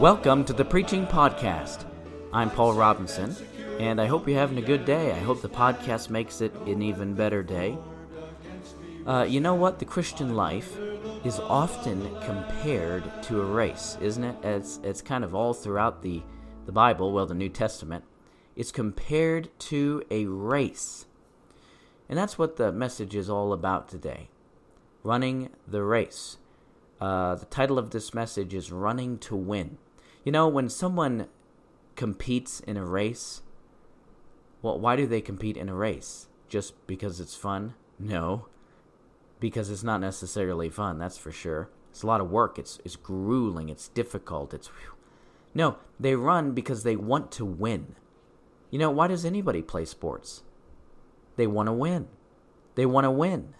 Welcome 0.00 0.46
to 0.46 0.54
the 0.54 0.64
Preaching 0.64 1.06
Podcast. 1.06 1.84
I'm 2.32 2.48
Paul 2.48 2.72
Robinson, 2.72 3.36
and 3.78 4.00
I 4.00 4.06
hope 4.06 4.26
you're 4.26 4.38
having 4.38 4.56
a 4.56 4.62
good 4.62 4.86
day. 4.86 5.12
I 5.12 5.18
hope 5.18 5.42
the 5.42 5.50
podcast 5.50 6.08
makes 6.08 6.40
it 6.40 6.54
an 6.66 6.80
even 6.80 7.12
better 7.12 7.42
day. 7.42 7.76
Uh, 9.06 9.26
you 9.28 9.40
know 9.40 9.54
what? 9.54 9.78
The 9.78 9.84
Christian 9.84 10.34
life 10.34 10.78
is 11.24 11.38
often 11.40 12.08
compared 12.22 13.04
to 13.24 13.42
a 13.42 13.44
race, 13.44 13.98
isn't 14.00 14.24
it? 14.24 14.36
It's, 14.42 14.80
it's 14.82 15.02
kind 15.02 15.24
of 15.24 15.34
all 15.34 15.52
throughout 15.52 16.00
the, 16.00 16.22
the 16.64 16.72
Bible, 16.72 17.12
well, 17.12 17.26
the 17.26 17.34
New 17.34 17.50
Testament. 17.50 18.04
It's 18.56 18.72
compared 18.72 19.50
to 19.60 20.02
a 20.10 20.24
race. 20.24 21.04
And 22.08 22.18
that's 22.18 22.38
what 22.38 22.56
the 22.56 22.72
message 22.72 23.14
is 23.14 23.28
all 23.28 23.52
about 23.52 23.88
today 23.88 24.30
running 25.02 25.50
the 25.66 25.82
race. 25.82 26.38
Uh, 27.00 27.34
the 27.34 27.46
title 27.46 27.78
of 27.78 27.90
this 27.90 28.12
message 28.12 28.52
is 28.52 28.70
Running 28.70 29.18
to 29.18 29.36
Win. 29.36 29.78
You 30.24 30.32
know, 30.32 30.48
when 30.48 30.68
someone 30.68 31.28
competes 31.96 32.60
in 32.60 32.76
a 32.76 32.84
race, 32.84 33.42
well, 34.62 34.78
why 34.78 34.96
do 34.96 35.06
they 35.06 35.20
compete 35.20 35.56
in 35.56 35.68
a 35.68 35.74
race? 35.74 36.28
Just 36.48 36.86
because 36.86 37.20
it's 37.20 37.34
fun? 37.34 37.74
No 37.98 38.46
because 39.40 39.70
it's 39.70 39.82
not 39.82 40.00
necessarily 40.00 40.68
fun, 40.68 40.98
that's 40.98 41.18
for 41.18 41.32
sure. 41.32 41.70
It's 41.90 42.02
a 42.02 42.06
lot 42.06 42.20
of 42.20 42.30
work. 42.30 42.58
It's 42.58 42.78
it's 42.84 42.94
grueling. 42.94 43.68
It's 43.68 43.88
difficult. 43.88 44.54
It's 44.54 44.68
whew. 44.68 44.94
no. 45.54 45.78
They 45.98 46.14
run 46.14 46.52
because 46.52 46.84
they 46.84 46.94
want 46.94 47.32
to 47.32 47.44
win. 47.44 47.96
You 48.70 48.78
know 48.78 48.90
why 48.90 49.08
does 49.08 49.24
anybody 49.24 49.60
play 49.60 49.84
sports? 49.84 50.44
They 51.34 51.48
want 51.48 51.66
to 51.66 51.72
win. 51.72 52.06
They 52.76 52.86
want 52.86 53.06
to 53.06 53.10
win. 53.10 53.54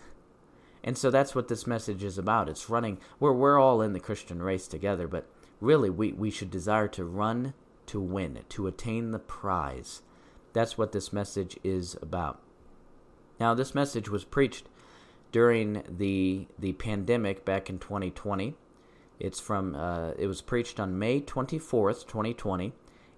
And 0.82 0.96
so 0.96 1.10
that's 1.10 1.34
what 1.34 1.48
this 1.48 1.66
message 1.66 2.02
is 2.02 2.18
about. 2.18 2.48
It's 2.48 2.70
running. 2.70 2.98
We're 3.18 3.32
we're 3.32 3.58
all 3.58 3.82
in 3.82 3.92
the 3.92 4.00
Christian 4.00 4.42
race 4.42 4.66
together, 4.66 5.06
but 5.06 5.26
really 5.60 5.90
we 5.90 6.12
we 6.12 6.30
should 6.30 6.50
desire 6.50 6.88
to 6.88 7.04
run 7.04 7.54
to 7.90 8.00
win, 8.00 8.38
to 8.48 8.68
attain 8.68 9.10
the 9.10 9.18
prize. 9.18 10.02
That's 10.52 10.78
what 10.78 10.92
this 10.92 11.12
message 11.12 11.58
is 11.64 11.96
about. 12.00 12.40
Now, 13.40 13.52
this 13.52 13.74
message 13.74 14.08
was 14.08 14.24
preached 14.24 14.68
during 15.32 15.82
the 15.88 16.46
the 16.56 16.72
pandemic 16.74 17.44
back 17.44 17.68
in 17.68 17.80
2020. 17.80 18.54
It's 19.18 19.40
from 19.40 19.74
uh, 19.74 20.12
it 20.18 20.28
was 20.28 20.40
preached 20.40 20.78
on 20.78 20.98
May 20.98 21.20
24th, 21.20 22.06
2020, 22.06 22.72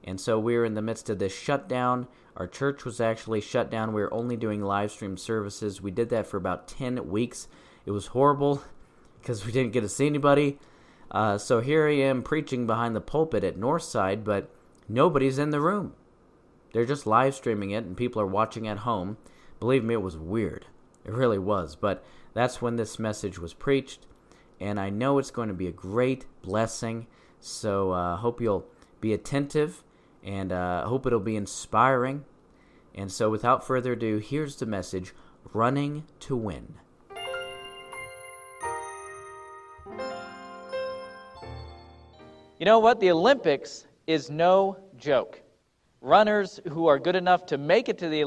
and 0.04 0.20
so 0.20 0.38
we 0.38 0.56
were 0.56 0.64
in 0.64 0.74
the 0.74 0.82
midst 0.82 1.08
of 1.10 1.18
this 1.18 1.36
shutdown. 1.36 2.08
Our 2.36 2.46
church 2.46 2.84
was 2.84 3.00
actually 3.00 3.40
shut 3.40 3.70
down. 3.70 3.92
We 3.92 4.00
were 4.00 4.12
only 4.12 4.36
doing 4.36 4.62
live 4.62 4.90
stream 4.90 5.16
services. 5.16 5.80
We 5.80 5.90
did 5.90 6.08
that 6.10 6.26
for 6.26 6.36
about 6.36 6.66
10 6.66 7.08
weeks. 7.08 7.46
It 7.86 7.90
was 7.90 8.08
horrible 8.08 8.62
because 9.20 9.46
we 9.46 9.52
didn't 9.52 9.72
get 9.72 9.82
to 9.82 9.88
see 9.88 10.06
anybody. 10.06 10.58
Uh, 11.10 11.36
so 11.38 11.60
here 11.60 11.86
I 11.86 11.94
am 11.94 12.22
preaching 12.22 12.66
behind 12.66 12.96
the 12.96 13.00
pulpit 13.00 13.44
at 13.44 13.58
Northside, 13.58 14.24
but 14.24 14.50
nobody's 14.88 15.38
in 15.38 15.50
the 15.50 15.60
room. 15.60 15.92
They're 16.72 16.86
just 16.86 17.06
live 17.06 17.34
streaming 17.34 17.70
it, 17.70 17.84
and 17.84 17.96
people 17.96 18.22
are 18.22 18.26
watching 18.26 18.66
at 18.66 18.78
home. 18.78 19.18
Believe 19.60 19.84
me, 19.84 19.94
it 19.94 20.02
was 20.02 20.16
weird. 20.16 20.66
It 21.04 21.12
really 21.12 21.38
was. 21.38 21.76
But 21.76 22.02
that's 22.32 22.62
when 22.62 22.76
this 22.76 22.98
message 22.98 23.38
was 23.38 23.52
preached. 23.52 24.06
And 24.58 24.80
I 24.80 24.88
know 24.88 25.18
it's 25.18 25.30
going 25.30 25.48
to 25.48 25.54
be 25.54 25.66
a 25.66 25.72
great 25.72 26.24
blessing. 26.40 27.06
So 27.40 27.90
I 27.90 28.12
uh, 28.12 28.16
hope 28.16 28.40
you'll 28.40 28.66
be 29.00 29.12
attentive 29.12 29.84
and 30.24 30.52
uh, 30.52 30.86
hope 30.86 31.06
it'll 31.06 31.20
be 31.20 31.36
inspiring. 31.36 32.24
And 32.94 33.10
so 33.10 33.30
without 33.30 33.66
further 33.66 33.92
ado, 33.92 34.18
here's 34.18 34.56
the 34.56 34.66
message 34.66 35.12
Running 35.52 36.04
to 36.20 36.36
Win. 36.36 36.74
You 42.58 42.66
know 42.66 42.78
what? 42.78 43.00
The 43.00 43.10
Olympics 43.10 43.86
is 44.06 44.30
no 44.30 44.76
joke 44.96 45.42
runners 46.02 46.60
who 46.68 46.86
are 46.88 46.98
good 46.98 47.16
enough 47.16 47.46
to 47.46 47.56
make 47.56 47.88
it 47.88 47.96
to 47.98 48.08
the 48.08 48.24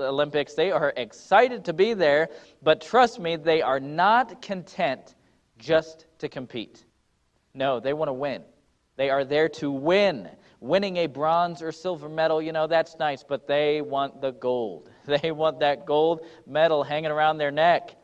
Olympics. 0.00 0.54
They 0.54 0.70
are 0.70 0.92
excited 0.96 1.64
to 1.66 1.72
be 1.72 1.92
there, 1.92 2.30
but 2.62 2.80
trust 2.80 3.18
me, 3.18 3.36
they 3.36 3.60
are 3.60 3.80
not 3.80 4.40
content 4.40 5.16
just 5.58 6.06
to 6.18 6.28
compete. 6.28 6.84
No, 7.54 7.80
they 7.80 7.92
want 7.92 8.08
to 8.08 8.12
win. 8.12 8.42
They 8.96 9.10
are 9.10 9.24
there 9.24 9.48
to 9.50 9.70
win. 9.70 10.28
Winning 10.60 10.96
a 10.96 11.06
bronze 11.06 11.62
or 11.62 11.70
silver 11.70 12.08
medal, 12.08 12.42
you 12.42 12.52
know, 12.52 12.66
that's 12.66 12.98
nice, 12.98 13.22
but 13.22 13.46
they 13.46 13.80
want 13.80 14.20
the 14.20 14.32
gold. 14.32 14.90
They 15.06 15.30
want 15.30 15.60
that 15.60 15.86
gold 15.86 16.26
medal 16.46 16.82
hanging 16.82 17.10
around 17.10 17.38
their 17.38 17.50
neck. 17.50 17.96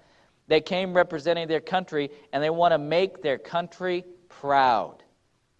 They 0.47 0.60
came 0.60 0.94
representing 0.94 1.48
their 1.48 1.60
country, 1.60 2.10
and 2.32 2.43
they 2.43 2.50
want 2.50 2.72
to 2.72 2.78
make 2.78 3.22
their 3.22 3.38
country 3.38 4.04
proud. 4.28 5.03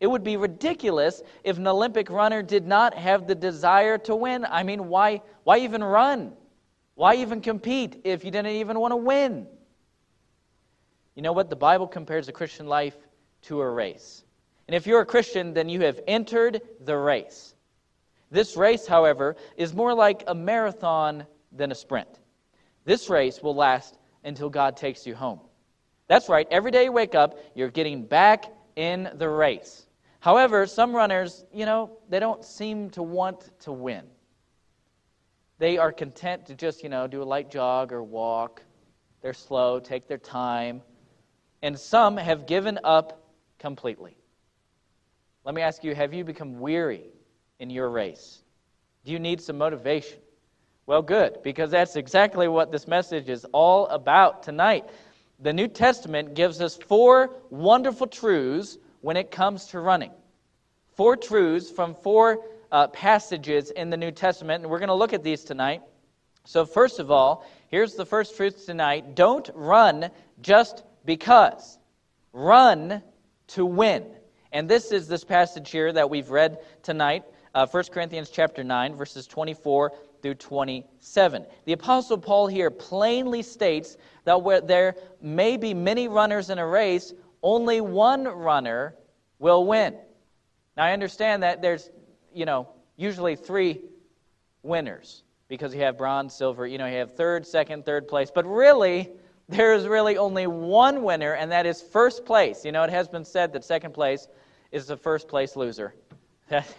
It 0.01 0.07
would 0.07 0.23
be 0.23 0.37
ridiculous 0.37 1.23
if 1.43 1.57
an 1.57 1.67
Olympic 1.67 2.11
runner 2.11 2.43
did 2.43 2.67
not 2.67 2.95
have 2.95 3.27
the 3.27 3.35
desire 3.35 3.99
to 3.99 4.15
win. 4.15 4.45
I 4.45 4.63
mean, 4.63 4.89
why, 4.89 5.23
why 5.45 5.59
even 5.59 5.83
run? 5.83 6.33
Why 6.95 7.17
even 7.17 7.41
compete 7.41 8.03
if 8.05 8.25
you 8.25 8.31
didn't 8.31 8.53
even 8.53 8.79
want 8.79 8.93
to 8.93 8.97
win? 8.97 9.47
You 11.15 11.23
know 11.23 11.33
what? 11.33 11.49
The 11.49 11.57
Bible 11.57 11.87
compares 11.87 12.27
the 12.27 12.33
Christian 12.33 12.67
life 12.67 12.97
to 13.43 13.61
a 13.61 13.71
race. 13.71 14.25
And 14.67 14.75
if 14.75 14.87
you're 14.87 15.01
a 15.01 15.07
Christian, 15.07 15.55
then 15.55 15.69
you 15.69 15.83
have 15.83 16.01
entered 16.07 16.63
the 16.81 16.97
race. 16.97 17.55
This 18.31 18.57
race, 18.57 18.87
however, 18.87 19.37
is 19.57 19.75
more 19.75 19.95
like 19.95 20.25
a 20.27 20.35
marathon 20.35 21.27
than 21.53 21.71
a 21.71 21.75
sprint. 21.75 22.09
This 22.85 23.09
race 23.09 23.43
will 23.43 23.55
last 23.55 23.99
until 24.25 24.51
God 24.51 24.77
takes 24.77 25.07
you 25.07 25.15
home. 25.15 25.41
That's 26.09 26.29
right. 26.29 26.47
Every 26.51 26.71
day 26.71 26.85
you 26.85 26.93
wake 26.93 27.15
up, 27.15 27.39
you're 27.55 27.71
getting 27.71 28.05
back 28.05 28.47
in 28.77 29.11
the 29.15 29.29
race. 29.29 29.87
However, 30.21 30.67
some 30.67 30.95
runners, 30.97 31.45
you 31.53 31.67
know, 31.67 31.99
they 32.09 32.19
don't 32.19 32.45
seem 32.45 32.91
to 32.91 33.03
want 33.03 33.51
to 33.61 33.73
win. 33.73 34.05
They 35.59 35.79
are 35.79 35.93
content 35.93 36.47
to 36.47 36.55
just, 36.55 36.83
you 36.83 36.89
know, 36.89 37.07
do 37.07 37.23
a 37.23 37.25
light 37.25 37.51
jog 37.51 37.93
or 37.93 38.03
walk. 38.03 38.63
They're 39.21 39.35
slow, 39.35 39.79
take 39.79 40.09
their 40.09 40.19
time. 40.19 40.83
And 41.63 41.79
some 41.79 42.17
have 42.17 42.47
given 42.47 42.79
up 42.85 43.23
completely. 43.59 44.17
Let 45.45 45.55
me 45.55 45.63
ask 45.63 45.85
you 45.85 45.95
have 45.95 46.15
you 46.15 46.25
become 46.25 46.61
weary 46.61 47.05
in 47.59 47.71
your 47.71 47.91
race? 47.91 48.43
Do 49.05 49.13
you 49.13 49.19
need 49.19 49.41
some 49.41 49.59
motivation? 49.59 50.19
Well, 50.87 51.03
good, 51.03 51.39
because 51.43 51.71
that's 51.71 51.97
exactly 51.97 52.49
what 52.49 52.71
this 52.71 52.87
message 52.87 53.29
is 53.29 53.47
all 53.53 53.87
about 53.89 54.43
tonight. 54.43 54.89
The 55.41 55.53
New 55.53 55.69
Testament 55.69 56.35
gives 56.35 56.61
us 56.61 56.77
four 56.77 57.31
wonderful 57.51 58.07
truths 58.07 58.79
when 59.01 59.17
it 59.17 59.31
comes 59.31 59.67
to 59.67 59.81
running. 59.81 60.11
Four 60.95 61.17
truths 61.17 61.71
from 61.71 61.95
four 61.95 62.47
uh, 62.71 62.89
passages 62.89 63.71
in 63.71 63.91
the 63.91 63.97
New 63.97 64.11
Testament, 64.11 64.63
and 64.63 64.71
we're 64.71 64.79
going 64.79 64.89
to 64.89 64.95
look 64.95 65.13
at 65.13 65.23
these 65.23 65.45
tonight. 65.45 65.83
So, 66.45 66.65
first 66.65 66.99
of 66.99 67.11
all, 67.11 67.47
here's 67.69 67.95
the 67.95 68.07
first 68.07 68.37
truth 68.37 68.65
tonight 68.65 69.15
don't 69.15 69.49
run 69.55 70.11
just 70.41 70.85
because, 71.05 71.79
run 72.33 73.03
to 73.49 73.67
win. 73.67 74.05
And 74.55 74.69
this 74.69 74.93
is 74.93 75.09
this 75.09 75.25
passage 75.25 75.69
here 75.73 75.93
that 75.93 76.09
we've 76.09 76.31
read 76.31 76.59
tonight, 76.85 77.25
uh, 77.57 77.67
1 77.67 77.85
Corinthians 77.91 78.31
chapter 78.31 78.63
9, 78.63 78.95
verses 78.95 79.27
24 79.27 79.93
through 80.23 80.35
27. 80.35 81.45
The 81.65 81.73
Apostle 81.73 82.19
Paul 82.19 82.47
here 82.47 82.71
plainly 82.71 83.43
states 83.43 83.97
that 84.23 84.41
where 84.41 84.61
there 84.61 84.95
may 85.21 85.57
be 85.57 85.75
many 85.75 86.07
runners 86.07 86.51
in 86.51 86.61
a 86.61 86.67
race, 86.67 87.13
only 87.43 87.81
one 87.81 88.23
runner 88.29 88.95
will 89.41 89.67
win. 89.67 89.97
Now, 90.77 90.85
I 90.85 90.93
understand 90.93 91.43
that 91.43 91.61
there's, 91.61 91.91
you 92.33 92.45
know, 92.45 92.69
usually 92.97 93.35
three 93.35 93.81
winners 94.63 95.25
because 95.49 95.75
you 95.75 95.81
have 95.81 95.99
bronze, 95.99 96.33
silver, 96.33 96.65
you 96.65 96.79
know, 96.79 96.87
you 96.87 96.99
have 96.99 97.17
third, 97.17 97.45
second, 97.45 97.85
third 97.85 98.07
place. 98.07 98.31
But 98.33 98.47
really, 98.47 99.11
there 99.49 99.75
is 99.75 99.89
really 99.89 100.17
only 100.17 100.47
one 100.47 101.03
winner, 101.03 101.33
and 101.33 101.51
that 101.51 101.67
is 101.67 101.83
first 101.83 102.25
place. 102.25 102.65
You 102.65 102.71
know, 102.71 102.85
it 102.85 102.91
has 102.91 103.09
been 103.09 103.25
said 103.25 103.53
that 103.53 103.65
second 103.65 103.95
place 103.95 104.29
is 104.75 104.87
the 104.87 104.97
first 104.97 105.29
place 105.29 105.57
loser. 105.57 105.95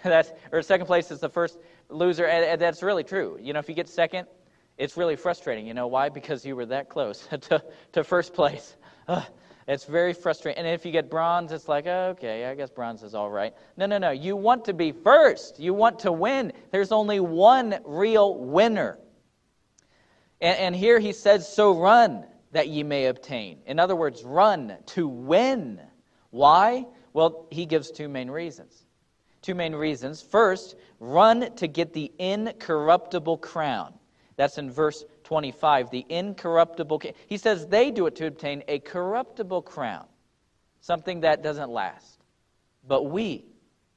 That, 0.04 0.38
or 0.52 0.62
second 0.62 0.86
place 0.86 1.10
is 1.10 1.20
the 1.20 1.30
first 1.30 1.58
loser, 1.90 2.28
and 2.28 2.62
that's 2.62 2.84
really 2.84 3.04
true. 3.04 3.40
You 3.42 3.54
know, 3.54 3.60
if 3.60 3.68
you 3.68 3.74
get 3.74 3.90
second, 3.90 4.28
it's 4.78 4.96
really 4.96 5.16
frustrating. 5.16 5.66
You 5.66 5.74
know 5.74 5.88
why? 5.88 6.10
Because 6.10 6.46
you 6.46 6.56
were 6.56 6.68
that 6.68 6.88
close 6.88 7.28
to, 7.42 7.64
to 7.94 8.04
first 8.04 8.34
place. 8.34 8.76
Ugh. 9.08 9.24
It's 9.68 9.86
very 9.86 10.14
frustrating. 10.14 10.64
And 10.64 10.72
if 10.72 10.86
you 10.86 10.92
get 10.92 11.10
bronze, 11.10 11.52
it's 11.52 11.68
like, 11.68 11.88
okay, 11.88 12.46
I 12.46 12.54
guess 12.54 12.70
bronze 12.70 13.02
is 13.02 13.16
all 13.16 13.32
right. 13.32 13.52
No, 13.78 13.88
no, 13.88 13.98
no. 13.98 14.12
You 14.12 14.36
want 14.36 14.66
to 14.66 14.74
be 14.74 14.92
first. 14.92 15.60
You 15.60 15.74
want 15.74 15.98
to 16.00 16.12
win. 16.12 16.54
There's 16.72 16.92
only 16.92 17.20
one 17.20 17.80
real 17.84 18.38
winner. 18.38 19.00
And, 20.40 20.58
and 20.60 20.76
here 20.76 21.00
he 21.00 21.12
says, 21.12 21.52
so 21.52 21.80
run 21.80 22.26
that 22.52 22.68
ye 22.68 22.84
may 22.84 23.08
obtain. 23.08 23.58
In 23.66 23.80
other 23.80 23.96
words, 23.96 24.24
run 24.24 24.78
to 24.88 25.08
win. 25.08 25.82
Why? 26.30 26.86
Well, 27.16 27.48
he 27.50 27.66
gives 27.66 27.92
two 27.92 28.10
main 28.10 28.30
reasons. 28.30 28.84
Two 29.42 29.56
main 29.56 29.74
reasons. 29.74 30.22
First, 30.22 30.76
run 31.00 31.56
to 31.56 31.66
get 31.66 31.94
the 31.94 32.12
incorruptible 32.20 33.38
crown. 33.38 33.94
That's 34.36 34.58
in 34.58 34.70
verse 34.70 35.06
25, 35.24 35.92
the 35.92 36.06
incorruptible. 36.10 37.02
He 37.28 37.38
says 37.38 37.68
they 37.68 37.90
do 37.90 38.08
it 38.08 38.18
to 38.18 38.28
obtain 38.28 38.64
a 38.68 38.80
corruptible 38.80 39.62
crown. 39.62 40.06
something 40.82 41.22
that 41.22 41.42
doesn't 41.42 41.70
last, 41.70 42.20
but 42.86 43.04
we 43.04 43.46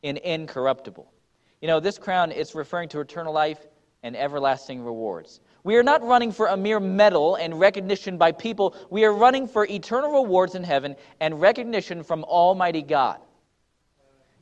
in 0.02 0.16
incorruptible. 0.18 1.12
You 1.60 1.66
know, 1.66 1.80
this 1.80 1.98
crown 1.98 2.30
is 2.30 2.54
referring 2.54 2.88
to 2.90 3.00
eternal 3.00 3.32
life 3.32 3.66
and 4.04 4.16
everlasting 4.16 4.80
rewards. 4.80 5.40
We 5.64 5.76
are 5.76 5.82
not 5.82 6.02
running 6.02 6.32
for 6.32 6.46
a 6.46 6.56
mere 6.56 6.80
medal 6.80 7.34
and 7.36 7.58
recognition 7.58 8.16
by 8.16 8.32
people. 8.32 8.74
We 8.90 9.04
are 9.04 9.12
running 9.12 9.48
for 9.48 9.66
eternal 9.66 10.22
rewards 10.22 10.54
in 10.54 10.64
heaven 10.64 10.96
and 11.20 11.40
recognition 11.40 12.02
from 12.02 12.24
Almighty 12.24 12.82
God. 12.82 13.20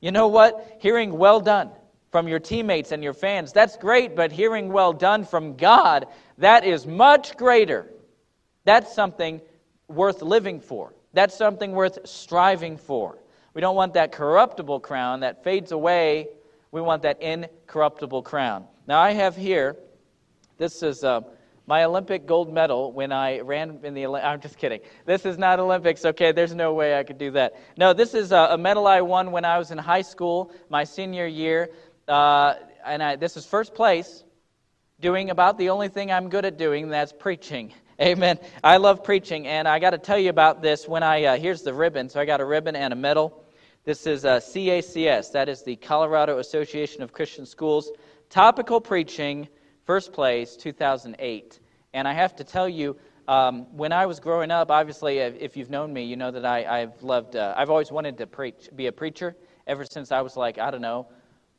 You 0.00 0.12
know 0.12 0.28
what? 0.28 0.78
Hearing 0.80 1.16
well 1.16 1.40
done 1.40 1.70
from 2.12 2.28
your 2.28 2.38
teammates 2.38 2.92
and 2.92 3.02
your 3.02 3.12
fans, 3.12 3.52
that's 3.52 3.76
great, 3.76 4.14
but 4.14 4.30
hearing 4.30 4.72
well 4.72 4.92
done 4.92 5.24
from 5.24 5.56
God, 5.56 6.06
that 6.38 6.64
is 6.64 6.86
much 6.86 7.36
greater. 7.36 7.90
That's 8.64 8.94
something 8.94 9.40
worth 9.88 10.22
living 10.22 10.60
for. 10.60 10.94
That's 11.12 11.36
something 11.36 11.72
worth 11.72 12.06
striving 12.06 12.76
for. 12.76 13.18
We 13.54 13.60
don't 13.60 13.76
want 13.76 13.94
that 13.94 14.12
corruptible 14.12 14.80
crown 14.80 15.20
that 15.20 15.42
fades 15.42 15.72
away. 15.72 16.28
We 16.72 16.80
want 16.80 17.02
that 17.02 17.20
incorruptible 17.22 18.22
crown. 18.22 18.66
Now, 18.86 19.00
I 19.00 19.12
have 19.12 19.34
here, 19.34 19.76
this 20.58 20.82
is 20.82 21.04
uh, 21.04 21.20
my 21.66 21.84
Olympic 21.84 22.26
gold 22.26 22.52
medal 22.52 22.92
when 22.92 23.12
I 23.12 23.40
ran 23.40 23.80
in 23.82 23.94
the 23.94 24.06
I'm 24.06 24.40
just 24.40 24.56
kidding. 24.56 24.80
This 25.04 25.26
is 25.26 25.36
not 25.36 25.58
Olympics, 25.58 26.04
okay? 26.04 26.32
There's 26.32 26.54
no 26.54 26.72
way 26.72 26.98
I 26.98 27.02
could 27.02 27.18
do 27.18 27.30
that. 27.32 27.56
No, 27.76 27.92
this 27.92 28.14
is 28.14 28.32
a, 28.32 28.48
a 28.52 28.58
medal 28.58 28.86
I 28.86 29.00
won 29.00 29.32
when 29.32 29.44
I 29.44 29.58
was 29.58 29.70
in 29.70 29.78
high 29.78 30.02
school, 30.02 30.52
my 30.68 30.84
senior 30.84 31.26
year. 31.26 31.70
Uh, 32.08 32.54
and 32.84 33.02
I, 33.02 33.16
this 33.16 33.36
is 33.36 33.44
first 33.44 33.74
place, 33.74 34.24
doing 35.00 35.30
about 35.30 35.58
the 35.58 35.70
only 35.70 35.88
thing 35.88 36.12
I'm 36.12 36.28
good 36.28 36.44
at 36.44 36.56
doing, 36.56 36.88
that's 36.88 37.12
preaching. 37.12 37.74
Amen. 38.00 38.38
I 38.62 38.76
love 38.76 39.02
preaching, 39.02 39.46
and 39.46 39.66
I 39.66 39.78
got 39.78 39.90
to 39.90 39.98
tell 39.98 40.18
you 40.18 40.30
about 40.30 40.62
this 40.62 40.86
when 40.86 41.02
I, 41.02 41.24
uh, 41.24 41.36
here's 41.36 41.62
the 41.62 41.74
ribbon. 41.74 42.08
So 42.08 42.20
I 42.20 42.24
got 42.24 42.40
a 42.40 42.44
ribbon 42.44 42.76
and 42.76 42.92
a 42.92 42.96
medal. 42.96 43.44
This 43.84 44.06
is 44.06 44.24
uh, 44.24 44.40
CACS, 44.40 45.32
that 45.32 45.48
is 45.48 45.62
the 45.62 45.76
Colorado 45.76 46.38
Association 46.38 47.02
of 47.02 47.12
Christian 47.12 47.46
Schools. 47.46 47.90
Topical 48.30 48.80
preaching, 48.80 49.48
first 49.86 50.12
place, 50.12 50.56
2008. 50.56 51.60
And 51.94 52.06
I 52.06 52.12
have 52.12 52.36
to 52.36 52.44
tell 52.44 52.68
you, 52.68 52.96
um, 53.28 53.74
when 53.76 53.92
I 53.92 54.06
was 54.06 54.20
growing 54.20 54.50
up, 54.50 54.70
obviously, 54.70 55.18
if 55.18 55.56
you've 55.56 55.70
known 55.70 55.92
me, 55.92 56.04
you 56.04 56.16
know 56.16 56.30
that 56.30 56.44
I, 56.44 56.80
have 56.80 57.02
loved, 57.02 57.36
uh, 57.36 57.54
I've 57.56 57.70
always 57.70 57.90
wanted 57.90 58.18
to 58.18 58.26
preach, 58.26 58.68
be 58.74 58.88
a 58.88 58.92
preacher 58.92 59.36
ever 59.66 59.84
since 59.84 60.12
I 60.12 60.20
was 60.20 60.36
like, 60.36 60.58
I 60.58 60.70
don't 60.70 60.82
know, 60.82 61.08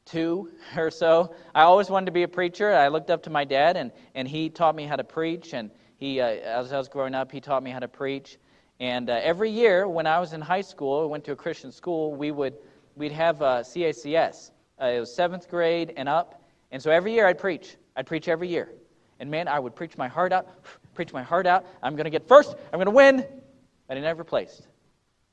two 0.05 0.51
or 0.77 0.91
so. 0.91 1.33
I 1.55 1.63
always 1.63 1.89
wanted 1.89 2.07
to 2.07 2.11
be 2.11 2.23
a 2.23 2.27
preacher. 2.27 2.71
I 2.71 2.89
looked 2.89 3.09
up 3.09 3.23
to 3.23 3.29
my 3.29 3.45
dad, 3.45 3.77
and, 3.77 3.91
and 4.13 4.27
he 4.27 4.49
taught 4.49 4.75
me 4.75 4.85
how 4.85 4.97
to 4.97 5.03
preach. 5.03 5.53
And 5.53 5.71
he, 5.97 6.21
uh, 6.21 6.27
as 6.27 6.71
I 6.71 6.77
was 6.77 6.89
growing 6.89 7.15
up, 7.15 7.31
he 7.31 7.41
taught 7.41 7.63
me 7.63 7.71
how 7.71 7.79
to 7.79 7.87
preach. 7.87 8.37
And 8.79 9.09
uh, 9.09 9.19
every 9.23 9.49
year, 9.49 9.87
when 9.87 10.05
I 10.05 10.19
was 10.19 10.33
in 10.33 10.41
high 10.41 10.61
school, 10.61 11.09
went 11.09 11.23
to 11.25 11.31
a 11.31 11.35
Christian 11.35 11.71
school, 11.71 12.13
we 12.13 12.31
would 12.31 12.53
we'd 12.95 13.11
have 13.11 13.41
uh, 13.41 13.63
CACS. 13.63 14.51
Uh, 14.81 14.85
it 14.85 14.99
was 14.99 15.13
seventh 15.13 15.49
grade 15.49 15.93
and 15.97 16.07
up. 16.09 16.43
And 16.71 16.81
so 16.81 16.91
every 16.91 17.13
year 17.13 17.25
I'd 17.27 17.39
preach. 17.39 17.77
I'd 17.97 18.05
preach 18.05 18.29
every 18.29 18.47
year. 18.47 18.69
And 19.19 19.29
man, 19.29 19.49
I 19.49 19.59
would 19.59 19.75
preach 19.75 19.97
my 19.97 20.07
heart 20.07 20.31
out, 20.31 20.47
preach 20.93 21.11
my 21.11 21.23
heart 21.23 21.45
out. 21.45 21.65
I'm 21.83 21.95
going 21.95 22.05
to 22.05 22.11
get 22.11 22.27
first. 22.27 22.55
I'm 22.71 22.77
going 22.77 22.85
to 22.85 22.91
win. 22.91 23.25
But 23.87 23.97
I 23.97 23.99
never 23.99 24.23
placed. 24.23 24.65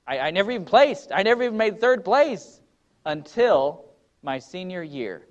I, 0.06 0.18
I 0.18 0.30
never 0.32 0.50
even 0.50 0.64
placed. 0.64 1.12
I 1.14 1.22
never 1.22 1.44
even 1.44 1.56
made 1.56 1.80
third 1.80 2.04
place 2.04 2.60
until 3.04 3.84
my 4.22 4.40
senior 4.40 4.82
year. 4.82 5.22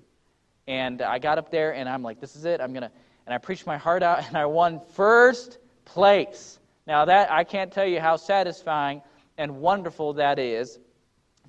And 0.66 1.02
I 1.02 1.18
got 1.18 1.36
up 1.36 1.50
there 1.50 1.74
and 1.74 1.88
I'm 1.88 2.02
like, 2.02 2.20
this 2.20 2.36
is 2.36 2.46
it. 2.46 2.60
I'm 2.62 2.72
going 2.72 2.84
to 2.84 2.90
and 3.26 3.34
I 3.34 3.38
preached 3.38 3.66
my 3.66 3.76
heart 3.76 4.02
out, 4.02 4.24
and 4.28 4.36
I 4.36 4.46
won 4.46 4.80
first 4.94 5.58
place. 5.84 6.58
Now, 6.86 7.06
that 7.06 7.32
I 7.32 7.44
can't 7.44 7.72
tell 7.72 7.86
you 7.86 8.00
how 8.00 8.16
satisfying 8.16 9.02
and 9.38 9.56
wonderful 9.56 10.14
that 10.14 10.38
is 10.38 10.78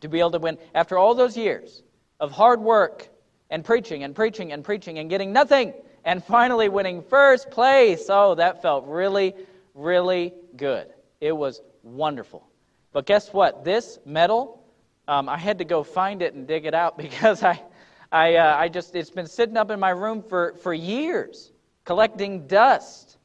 to 0.02 0.08
be 0.08 0.20
able 0.20 0.32
to 0.32 0.40
win 0.40 0.58
after 0.74 0.98
all 0.98 1.14
those 1.16 1.38
years 1.38 1.84
of 2.20 2.32
hard 2.32 2.62
work 2.62 3.10
and 3.50 3.64
preaching 3.64 4.04
and 4.04 4.16
preaching 4.16 4.52
and 4.52 4.64
preaching 4.64 5.00
and 5.00 5.10
getting 5.10 5.32
nothing 5.32 5.74
and 6.04 6.24
finally 6.24 6.70
winning 6.70 7.02
first 7.02 7.50
place. 7.50 8.06
Oh, 8.10 8.36
that 8.36 8.62
felt 8.62 8.86
really, 8.86 9.34
really 9.74 10.34
good. 10.56 10.88
It 11.22 11.36
was 11.36 11.62
wonderful. 11.84 12.48
But 12.92 13.06
guess 13.06 13.34
what? 13.34 13.64
This 13.64 14.00
medal, 14.06 14.64
um, 15.08 15.28
I 15.28 15.38
had 15.38 15.58
to 15.58 15.66
go 15.66 15.84
find 15.84 16.22
it 16.22 16.34
and 16.34 16.48
dig 16.48 16.66
it 16.66 16.74
out 16.74 16.98
because 16.98 17.44
I, 17.44 17.62
I, 18.12 18.36
uh, 18.36 18.56
I 18.58 18.70
just, 18.70 18.96
it's 18.96 19.10
been 19.10 19.28
sitting 19.28 19.58
up 19.58 19.72
in 19.72 19.80
my 19.80 19.90
room 19.90 20.24
for, 20.24 20.56
for 20.62 20.74
years 20.74 21.52
collecting 21.86 22.48
dust. 22.48 23.18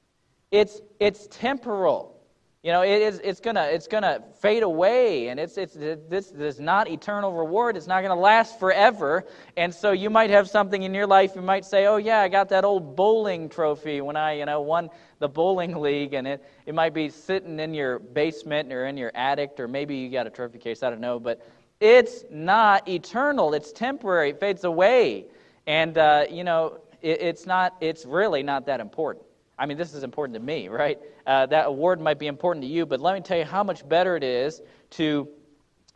It's, 0.50 0.80
it's 1.00 1.26
temporal. 1.30 2.19
You 2.62 2.72
know, 2.72 2.82
it 2.82 3.00
is, 3.00 3.22
it's 3.24 3.40
going 3.40 3.56
to 3.56 3.62
it's 3.72 3.86
gonna 3.86 4.22
fade 4.38 4.62
away, 4.62 5.28
and 5.28 5.40
it's, 5.40 5.56
it's, 5.56 5.72
this 5.72 6.30
is 6.32 6.60
not 6.60 6.90
eternal 6.90 7.32
reward. 7.32 7.74
It's 7.74 7.86
not 7.86 8.02
going 8.02 8.14
to 8.14 8.20
last 8.20 8.60
forever. 8.60 9.24
And 9.56 9.74
so 9.74 9.92
you 9.92 10.10
might 10.10 10.28
have 10.28 10.46
something 10.46 10.82
in 10.82 10.92
your 10.92 11.06
life, 11.06 11.34
you 11.34 11.40
might 11.40 11.64
say, 11.64 11.86
oh, 11.86 11.96
yeah, 11.96 12.20
I 12.20 12.28
got 12.28 12.50
that 12.50 12.66
old 12.66 12.96
bowling 12.96 13.48
trophy 13.48 14.02
when 14.02 14.14
I, 14.14 14.32
you 14.32 14.44
know, 14.44 14.60
won 14.60 14.90
the 15.20 15.28
bowling 15.28 15.80
league, 15.80 16.12
and 16.12 16.28
it, 16.28 16.44
it 16.66 16.74
might 16.74 16.92
be 16.92 17.08
sitting 17.08 17.58
in 17.60 17.72
your 17.72 17.98
basement 17.98 18.70
or 18.74 18.86
in 18.86 18.98
your 18.98 19.10
attic, 19.14 19.52
or 19.58 19.66
maybe 19.66 19.96
you 19.96 20.10
got 20.10 20.26
a 20.26 20.30
trophy 20.30 20.58
case, 20.58 20.82
I 20.82 20.90
don't 20.90 21.00
know, 21.00 21.18
but 21.18 21.40
it's 21.80 22.24
not 22.30 22.86
eternal. 22.86 23.54
It's 23.54 23.72
temporary. 23.72 24.30
It 24.30 24.40
fades 24.40 24.64
away. 24.64 25.24
And, 25.66 25.96
uh, 25.96 26.26
you 26.30 26.44
know, 26.44 26.80
it, 27.00 27.22
it's 27.22 27.46
not, 27.46 27.76
it's 27.80 28.04
really 28.04 28.42
not 28.42 28.66
that 28.66 28.80
important. 28.80 29.24
I 29.60 29.66
mean, 29.66 29.76
this 29.76 29.92
is 29.92 30.02
important 30.02 30.34
to 30.36 30.40
me, 30.40 30.68
right? 30.68 30.98
Uh, 31.26 31.44
that 31.44 31.66
award 31.66 32.00
might 32.00 32.18
be 32.18 32.28
important 32.28 32.64
to 32.64 32.68
you, 32.68 32.86
but 32.86 32.98
let 32.98 33.14
me 33.14 33.20
tell 33.20 33.36
you 33.36 33.44
how 33.44 33.62
much 33.62 33.86
better 33.86 34.16
it 34.16 34.24
is 34.24 34.62
to, 34.92 35.28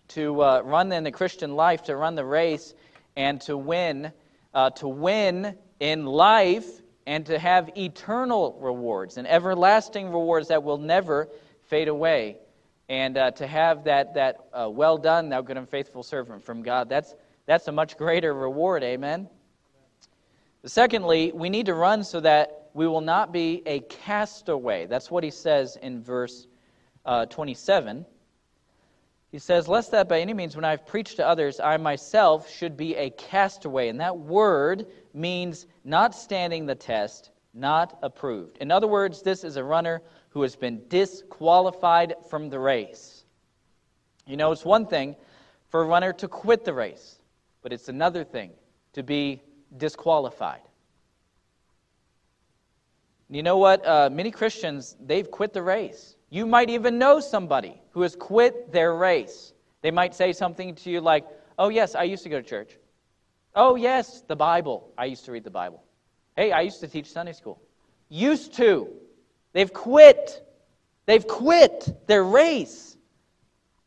to 0.08 0.42
uh, 0.42 0.60
run 0.62 0.92
in 0.92 1.02
the 1.02 1.10
Christian 1.10 1.56
life, 1.56 1.84
to 1.84 1.96
run 1.96 2.14
the 2.14 2.26
race, 2.26 2.74
and 3.16 3.40
to 3.40 3.56
win, 3.56 4.12
uh, 4.52 4.68
to 4.70 4.86
win 4.86 5.56
in 5.80 6.04
life, 6.04 6.66
and 7.06 7.24
to 7.24 7.38
have 7.38 7.70
eternal 7.74 8.58
rewards 8.60 9.16
and 9.16 9.26
everlasting 9.26 10.10
rewards 10.10 10.48
that 10.48 10.62
will 10.62 10.78
never 10.78 11.30
fade 11.62 11.88
away. 11.88 12.36
And 12.90 13.16
uh, 13.16 13.30
to 13.30 13.46
have 13.46 13.84
that, 13.84 14.12
that 14.12 14.40
uh, 14.52 14.68
well 14.70 14.98
done, 14.98 15.30
thou 15.30 15.40
good 15.40 15.56
and 15.56 15.66
faithful 15.66 16.02
servant 16.02 16.44
from 16.44 16.62
God, 16.62 16.90
that's, 16.90 17.14
that's 17.46 17.66
a 17.66 17.72
much 17.72 17.96
greater 17.96 18.34
reward, 18.34 18.82
amen? 18.82 19.30
Secondly, 20.66 21.32
we 21.32 21.48
need 21.48 21.64
to 21.66 21.74
run 21.74 22.04
so 22.04 22.20
that 22.20 22.63
we 22.74 22.88
will 22.88 23.00
not 23.00 23.32
be 23.32 23.62
a 23.66 23.80
castaway. 23.80 24.86
That's 24.86 25.10
what 25.10 25.24
he 25.24 25.30
says 25.30 25.76
in 25.80 26.02
verse 26.02 26.48
uh, 27.06 27.26
27. 27.26 28.04
He 29.30 29.38
says, 29.38 29.68
Lest 29.68 29.92
that 29.92 30.08
by 30.08 30.20
any 30.20 30.34
means, 30.34 30.56
when 30.56 30.64
I've 30.64 30.84
preached 30.86 31.16
to 31.16 31.26
others, 31.26 31.60
I 31.60 31.76
myself 31.76 32.50
should 32.50 32.76
be 32.76 32.96
a 32.96 33.10
castaway. 33.10 33.88
And 33.88 34.00
that 34.00 34.16
word 34.16 34.86
means 35.12 35.66
not 35.84 36.14
standing 36.14 36.66
the 36.66 36.74
test, 36.74 37.30
not 37.52 37.98
approved. 38.02 38.58
In 38.58 38.70
other 38.70 38.88
words, 38.88 39.22
this 39.22 39.44
is 39.44 39.56
a 39.56 39.64
runner 39.64 40.02
who 40.30 40.42
has 40.42 40.56
been 40.56 40.82
disqualified 40.88 42.14
from 42.28 42.48
the 42.48 42.58
race. 42.58 43.24
You 44.26 44.36
know, 44.36 44.50
it's 44.50 44.64
one 44.64 44.86
thing 44.86 45.14
for 45.68 45.82
a 45.82 45.86
runner 45.86 46.12
to 46.14 46.26
quit 46.26 46.64
the 46.64 46.74
race, 46.74 47.20
but 47.62 47.72
it's 47.72 47.88
another 47.88 48.24
thing 48.24 48.50
to 48.94 49.04
be 49.04 49.42
disqualified. 49.76 50.62
You 53.34 53.42
know 53.42 53.58
what? 53.58 53.84
Uh, 53.84 54.10
many 54.12 54.30
Christians, 54.30 54.94
they've 55.04 55.28
quit 55.28 55.52
the 55.52 55.60
race. 55.60 56.14
You 56.30 56.46
might 56.46 56.70
even 56.70 56.98
know 57.00 57.18
somebody 57.18 57.82
who 57.90 58.02
has 58.02 58.14
quit 58.14 58.70
their 58.70 58.94
race. 58.94 59.54
They 59.82 59.90
might 59.90 60.14
say 60.14 60.32
something 60.32 60.76
to 60.76 60.90
you 60.90 61.00
like, 61.00 61.26
Oh, 61.58 61.68
yes, 61.68 61.96
I 61.96 62.04
used 62.04 62.22
to 62.22 62.28
go 62.28 62.40
to 62.40 62.46
church. 62.46 62.78
Oh, 63.56 63.74
yes, 63.74 64.22
the 64.28 64.36
Bible. 64.36 64.92
I 64.96 65.06
used 65.06 65.24
to 65.24 65.32
read 65.32 65.42
the 65.42 65.50
Bible. 65.50 65.82
Hey, 66.36 66.52
I 66.52 66.60
used 66.60 66.78
to 66.80 66.86
teach 66.86 67.10
Sunday 67.10 67.32
school. 67.32 67.60
Used 68.08 68.54
to. 68.54 68.88
They've 69.52 69.72
quit. 69.72 70.46
They've 71.06 71.26
quit 71.26 72.06
their 72.06 72.22
race. 72.22 72.96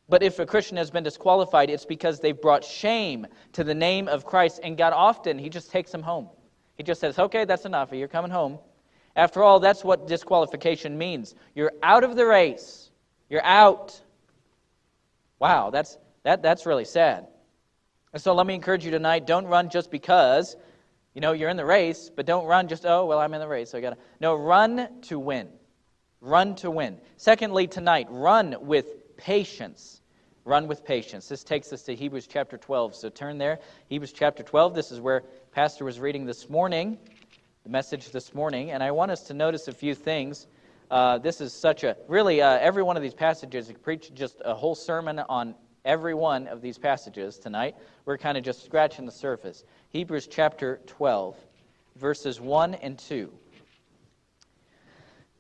But 0.09 0.23
if 0.23 0.39
a 0.39 0.45
Christian 0.45 0.75
has 0.75 0.91
been 0.91 1.05
disqualified, 1.05 1.69
it's 1.69 1.85
because 1.85 2.19
they've 2.19 2.41
brought 2.41 2.65
shame 2.65 3.25
to 3.53 3.63
the 3.63 3.75
name 3.75 4.09
of 4.09 4.25
Christ. 4.25 4.59
And 4.61 4.77
God 4.77 4.91
often, 4.91 5.39
He 5.39 5.47
just 5.47 5.71
takes 5.71 5.91
them 5.93 6.03
home. 6.03 6.27
He 6.75 6.83
just 6.83 6.99
says, 6.99 7.17
okay, 7.17 7.45
that's 7.45 7.63
enough. 7.63 7.93
You're 7.93 8.09
coming 8.09 8.31
home. 8.31 8.59
After 9.17 9.41
all, 9.41 9.59
that's 9.59 9.83
what 9.83 10.07
disqualification 10.07 10.95
means. 10.95 11.33
You're 11.55 11.73
out 11.81 12.03
of 12.03 12.15
the 12.15 12.25
race. 12.25 12.91
You're 13.29 13.43
out. 13.43 13.99
Wow, 15.39 15.71
that's, 15.71 15.97
that, 16.23 16.43
that's 16.43 16.67
really 16.67 16.85
sad. 16.85 17.27
And 18.13 18.21
so 18.21 18.35
let 18.35 18.45
me 18.45 18.53
encourage 18.53 18.85
you 18.85 18.91
tonight 18.91 19.25
don't 19.25 19.47
run 19.47 19.69
just 19.69 19.89
because, 19.89 20.55
you 21.15 21.21
know, 21.21 21.33
you're 21.33 21.49
in 21.49 21.57
the 21.57 21.65
race, 21.65 22.11
but 22.15 22.27
don't 22.27 22.45
run 22.45 22.67
just, 22.67 22.85
oh, 22.85 23.05
well, 23.07 23.17
I'm 23.17 23.33
in 23.33 23.41
the 23.41 23.47
race, 23.47 23.71
so 23.71 23.79
I 23.79 23.81
got 23.81 23.89
to. 23.91 23.97
No, 24.21 24.35
run 24.35 25.01
to 25.03 25.17
win. 25.17 25.49
Run 26.21 26.55
to 26.57 26.69
win. 26.69 26.99
Secondly, 27.17 27.65
tonight, 27.65 28.07
run 28.11 28.55
with 28.61 29.17
patience. 29.17 30.01
Run 30.45 30.67
with 30.67 30.85
patience. 30.85 31.27
This 31.27 31.43
takes 31.43 31.73
us 31.73 31.81
to 31.83 31.95
Hebrews 31.95 32.27
chapter 32.27 32.57
12. 32.57 32.95
So 32.95 33.09
turn 33.09 33.37
there. 33.39 33.59
Hebrews 33.89 34.13
chapter 34.13 34.43
12. 34.43 34.75
This 34.75 34.91
is 34.91 35.01
where 35.01 35.23
Pastor 35.51 35.85
was 35.85 35.99
reading 35.99 36.25
this 36.25 36.49
morning, 36.49 36.97
the 37.67 37.71
message 37.71 38.11
this 38.11 38.33
morning. 38.33 38.71
And 38.71 38.81
I 38.81 38.91
want 38.91 39.11
us 39.11 39.23
to 39.23 39.33
notice 39.33 39.67
a 39.67 39.73
few 39.73 39.93
things. 39.93 40.47
Uh, 40.89 41.17
this 41.17 41.41
is 41.41 41.51
such 41.51 41.83
a 41.83 41.97
really 42.07 42.41
uh, 42.41 42.57
every 42.59 42.81
one 42.81 42.95
of 42.95 43.03
these 43.03 43.13
passages. 43.13 43.69
I 43.69 43.73
preach 43.73 44.13
just 44.13 44.41
a 44.45 44.55
whole 44.55 44.73
sermon 44.73 45.19
on 45.27 45.53
every 45.83 46.13
one 46.13 46.47
of 46.47 46.61
these 46.61 46.77
passages 46.77 47.37
tonight. 47.37 47.75
We're 48.05 48.17
kind 48.17 48.37
of 48.37 48.45
just 48.45 48.63
scratching 48.63 49.05
the 49.05 49.11
surface. 49.11 49.65
Hebrews 49.89 50.27
chapter 50.27 50.79
12, 50.87 51.35
verses 51.97 52.39
1 52.39 52.75
and 52.75 52.97
2 52.97 53.29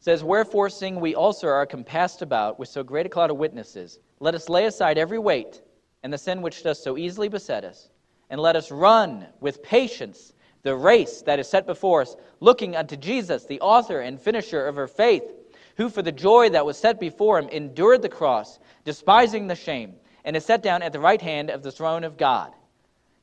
says, 0.01 0.21
Wherefore, 0.21 0.69
seeing 0.69 0.99
we 0.99 1.15
also 1.15 1.47
are 1.47 1.65
compassed 1.65 2.21
about 2.21 2.59
with 2.59 2.67
so 2.67 2.83
great 2.83 3.05
a 3.05 3.09
cloud 3.09 3.31
of 3.31 3.37
witnesses, 3.37 3.99
let 4.19 4.35
us 4.35 4.49
lay 4.49 4.65
aside 4.65 4.97
every 4.97 5.19
weight 5.19 5.61
and 6.03 6.11
the 6.11 6.17
sin 6.17 6.41
which 6.41 6.61
does 6.61 6.83
so 6.83 6.97
easily 6.97 7.29
beset 7.29 7.63
us, 7.63 7.87
and 8.29 8.41
let 8.41 8.57
us 8.57 8.69
run 8.69 9.27
with 9.39 9.63
patience 9.63 10.33
the 10.67 10.75
race 10.75 11.21
that 11.21 11.39
is 11.39 11.47
set 11.47 11.65
before 11.65 12.01
us, 12.01 12.17
looking 12.41 12.75
unto 12.75 12.97
Jesus, 12.97 13.45
the 13.45 13.61
author 13.61 14.01
and 14.01 14.21
finisher 14.21 14.67
of 14.67 14.77
our 14.77 14.87
faith, 14.87 15.23
who 15.77 15.87
for 15.87 16.01
the 16.01 16.11
joy 16.11 16.49
that 16.49 16.65
was 16.65 16.77
set 16.77 16.99
before 16.99 17.39
him 17.39 17.47
endured 17.47 18.01
the 18.01 18.09
cross, 18.09 18.59
despising 18.83 19.47
the 19.47 19.55
shame, 19.55 19.93
and 20.25 20.35
is 20.35 20.43
set 20.43 20.61
down 20.61 20.81
at 20.81 20.91
the 20.91 20.99
right 20.99 21.21
hand 21.21 21.49
of 21.49 21.63
the 21.63 21.71
throne 21.71 22.03
of 22.03 22.17
God. 22.17 22.51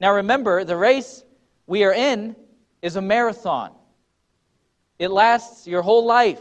Now 0.01 0.15
remember, 0.15 0.65
the 0.65 0.77
race 0.77 1.23
we 1.67 1.85
are 1.85 1.93
in 1.93 2.35
is 2.81 2.97
a 2.97 3.03
marathon. 3.03 3.73
It 4.99 5.11
lasts 5.11 5.67
your 5.67 5.83
whole 5.83 6.07
life. 6.07 6.41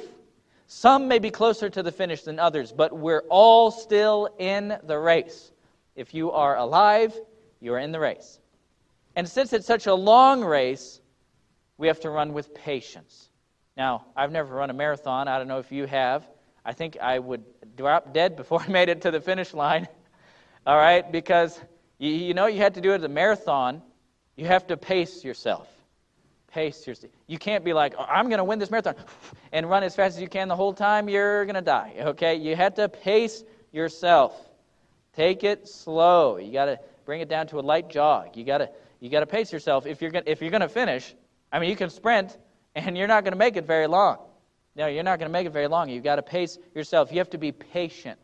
Some 0.67 1.09
may 1.09 1.19
be 1.19 1.31
closer 1.31 1.69
to 1.69 1.83
the 1.83 1.91
finish 1.91 2.21
than 2.21 2.39
others, 2.39 2.71
but 2.71 2.97
we're 2.97 3.25
all 3.29 3.71
still 3.71 4.29
in 4.39 4.77
the 4.83 4.97
race. 4.97 5.51
If 5.97 6.13
you 6.13 6.31
are 6.31 6.55
alive, 6.55 7.13
you 7.59 7.73
are 7.73 7.79
in 7.79 7.91
the 7.91 7.99
race. 7.99 8.39
And 9.15 9.27
since 9.27 9.53
it's 9.53 9.67
such 9.67 9.85
a 9.87 9.93
long 9.93 10.43
race, 10.43 11.01
we 11.77 11.87
have 11.87 11.99
to 12.01 12.09
run 12.09 12.33
with 12.33 12.53
patience. 12.53 13.29
Now, 13.75 14.05
I've 14.15 14.31
never 14.31 14.53
run 14.55 14.69
a 14.69 14.73
marathon. 14.73 15.27
I 15.27 15.37
don't 15.37 15.47
know 15.47 15.59
if 15.59 15.71
you 15.71 15.85
have. 15.85 16.27
I 16.65 16.73
think 16.73 16.97
I 17.01 17.19
would 17.19 17.43
drop 17.75 18.13
dead 18.13 18.35
before 18.35 18.61
I 18.61 18.67
made 18.67 18.89
it 18.89 19.01
to 19.01 19.11
the 19.11 19.19
finish 19.19 19.53
line. 19.53 19.87
All 20.67 20.77
right? 20.77 21.09
Because 21.11 21.59
you, 21.97 22.09
you 22.09 22.33
know 22.33 22.45
you 22.45 22.59
had 22.59 22.75
to 22.75 22.81
do 22.81 22.91
it 22.91 22.95
as 22.95 23.03
a 23.03 23.09
marathon. 23.09 23.81
You 24.35 24.45
have 24.45 24.67
to 24.67 24.77
pace 24.77 25.23
yourself. 25.23 25.67
Pace 26.47 26.85
yourself. 26.85 27.11
You 27.27 27.37
can't 27.37 27.65
be 27.65 27.73
like, 27.73 27.95
oh, 27.97 28.05
I'm 28.07 28.29
going 28.29 28.37
to 28.37 28.43
win 28.43 28.59
this 28.59 28.71
marathon 28.71 28.95
and 29.51 29.69
run 29.69 29.83
as 29.83 29.95
fast 29.95 30.15
as 30.15 30.21
you 30.21 30.27
can 30.27 30.47
the 30.47 30.55
whole 30.55 30.73
time. 30.73 31.09
You're 31.09 31.45
going 31.45 31.55
to 31.55 31.61
die. 31.61 31.95
Okay? 31.99 32.35
You 32.35 32.55
have 32.55 32.75
to 32.75 32.87
pace 32.87 33.43
yourself. 33.71 34.49
Take 35.15 35.43
it 35.43 35.67
slow. 35.67 36.37
You 36.37 36.53
got 36.53 36.65
to 36.65 36.79
bring 37.05 37.21
it 37.21 37.29
down 37.29 37.47
to 37.47 37.59
a 37.59 37.61
light 37.61 37.89
jog. 37.89 38.35
You 38.35 38.43
got 38.43 38.59
to 38.59 38.69
you 38.99 39.09
got 39.09 39.19
to 39.19 39.25
pace 39.25 39.51
yourself 39.51 39.85
if 39.85 40.01
you're 40.01 40.11
gonna, 40.11 40.25
if 40.27 40.41
you're 40.41 40.49
to 40.61 40.69
finish. 40.69 41.13
I 41.51 41.59
mean, 41.59 41.69
you 41.69 41.75
can 41.75 41.89
sprint 41.89 42.37
and 42.75 42.97
you're 42.97 43.07
not 43.07 43.23
to 43.33 43.37
make 43.37 43.57
it 43.57 43.65
very 43.65 43.87
long. 43.87 44.17
No, 44.75 44.87
you're 44.87 45.03
not 45.03 45.19
to 45.29 45.33
make 45.33 45.45
it 45.45 45.51
very 45.51 45.67
long. 45.67 45.89
You've 45.89 46.03
got 46.03 46.15
to 46.15 46.23
pace 46.23 46.57
yourself. 46.73 47.11
You 47.11 47.19
have 47.19 47.29
to 47.31 47.37
be 47.37 47.51
patient. 47.51 48.19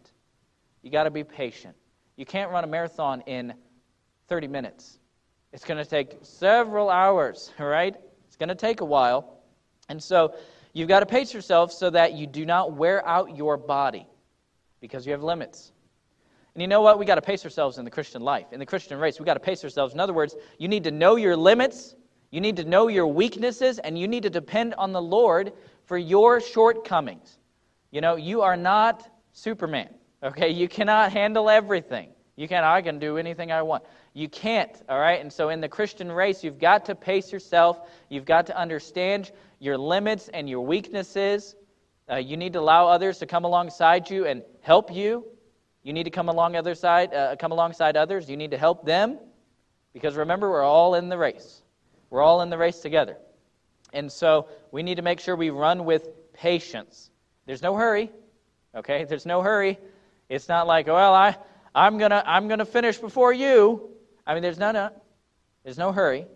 You 0.81 0.89
got 0.89 1.03
to 1.03 1.11
be 1.11 1.23
patient. 1.23 1.75
You 2.15 2.25
can't 2.25 2.51
run 2.51 2.63
a 2.63 2.67
marathon 2.67 3.21
in 3.27 3.53
30 4.27 4.47
minutes. 4.47 4.99
It's 5.51 5.63
to 5.77 5.85
take 5.85 6.17
several 6.21 6.89
hours, 6.89 7.51
all 7.59 7.65
right? 7.67 7.95
It's 8.27 8.35
to 8.49 8.55
take 8.55 8.81
a 8.81 8.85
while. 8.85 9.39
And 9.89 10.01
so 10.01 10.35
you've 10.73 10.87
got 10.87 11.01
to 11.01 11.05
pace 11.05 11.33
yourself 11.33 11.71
so 11.71 11.89
that 11.89 12.13
you 12.13 12.27
do 12.27 12.45
not 12.45 12.73
wear 12.73 13.07
out 13.07 13.35
your 13.35 13.57
body 13.57 14.07
because 14.79 15.05
you 15.05 15.11
have 15.11 15.23
limits. 15.23 15.71
And 16.59 16.63
you 16.63 16.67
know 16.67 16.81
what? 16.81 16.99
We 16.99 17.05
got 17.05 17.15
to 17.15 17.21
pace 17.21 17.45
ourselves 17.45 17.77
in 17.77 17.85
the 17.85 17.89
Christian 17.89 18.21
life, 18.21 18.47
in 18.51 18.59
the 18.59 18.65
Christian 18.65 18.99
race. 18.99 19.17
We 19.17 19.25
got 19.25 19.35
to 19.35 19.39
pace 19.39 19.63
ourselves. 19.63 19.93
In 19.93 20.01
other 20.01 20.11
words, 20.11 20.35
you 20.57 20.67
need 20.67 20.83
to 20.83 20.91
know 20.91 21.15
your 21.15 21.37
limits, 21.37 21.95
you 22.31 22.41
need 22.41 22.57
to 22.57 22.65
know 22.65 22.89
your 22.89 23.07
weaknesses, 23.07 23.79
and 23.79 23.97
you 23.97 24.09
need 24.09 24.23
to 24.23 24.29
depend 24.29 24.73
on 24.73 24.91
the 24.91 25.01
Lord 25.01 25.53
for 25.85 25.97
your 25.97 26.41
shortcomings. 26.41 27.39
You 27.91 28.01
know, 28.01 28.17
you 28.17 28.41
are 28.41 28.57
not 28.57 29.09
Superman, 29.31 29.87
okay? 30.21 30.49
You 30.49 30.67
cannot 30.67 31.13
handle 31.13 31.49
everything. 31.49 32.09
You 32.35 32.49
can't, 32.49 32.65
I 32.65 32.81
can 32.81 32.99
do 32.99 33.17
anything 33.17 33.53
I 33.53 33.61
want. 33.61 33.85
You 34.13 34.27
can't, 34.27 34.83
all 34.89 34.99
right? 34.99 35.21
And 35.21 35.31
so 35.31 35.47
in 35.47 35.61
the 35.61 35.69
Christian 35.69 36.11
race, 36.11 36.43
you've 36.43 36.59
got 36.59 36.83
to 36.87 36.93
pace 36.93 37.31
yourself. 37.31 37.89
You've 38.09 38.25
got 38.25 38.47
to 38.47 38.57
understand 38.57 39.31
your 39.59 39.77
limits 39.77 40.27
and 40.27 40.49
your 40.49 40.65
weaknesses. 40.65 41.55
Uh, 42.11 42.17
you 42.17 42.35
need 42.35 42.51
to 42.51 42.59
allow 42.59 42.89
others 42.89 43.19
to 43.19 43.25
come 43.25 43.45
alongside 43.45 44.09
you 44.09 44.25
and 44.25 44.43
help 44.61 44.93
you 44.93 45.23
you 45.83 45.93
need 45.93 46.03
to 46.03 46.09
come 46.09 46.29
along 46.29 46.55
other 46.55 46.75
side, 46.75 47.13
uh, 47.13 47.35
come 47.37 47.51
alongside 47.51 47.95
others. 47.95 48.29
You 48.29 48.37
need 48.37 48.51
to 48.51 48.57
help 48.57 48.85
them, 48.85 49.17
because 49.93 50.15
remember, 50.15 50.49
we're 50.49 50.63
all 50.63 50.95
in 50.95 51.09
the 51.09 51.17
race. 51.17 51.61
We're 52.09 52.21
all 52.21 52.41
in 52.41 52.49
the 52.49 52.57
race 52.57 52.79
together, 52.79 53.17
and 53.93 54.11
so 54.11 54.47
we 54.71 54.83
need 54.83 54.95
to 54.95 55.01
make 55.01 55.19
sure 55.19 55.35
we 55.35 55.51
run 55.51 55.85
with 55.85 56.33
patience. 56.33 57.11
There's 57.45 57.61
no 57.61 57.75
hurry. 57.75 58.11
Okay, 58.75 59.05
there's 59.05 59.25
no 59.25 59.41
hurry. 59.41 59.79
It's 60.27 60.47
not 60.47 60.67
like, 60.67 60.87
well, 60.87 61.13
I, 61.13 61.35
I'm 61.73 61.97
gonna, 61.97 62.23
I'm 62.25 62.47
gonna 62.47 62.65
finish 62.65 62.97
before 62.97 63.33
you. 63.33 63.89
I 64.27 64.33
mean, 64.33 64.43
there's 64.43 64.59
no, 64.59 64.71
no, 64.71 64.89
there's 65.63 65.77
no 65.77 65.91
hurry. 65.91 66.27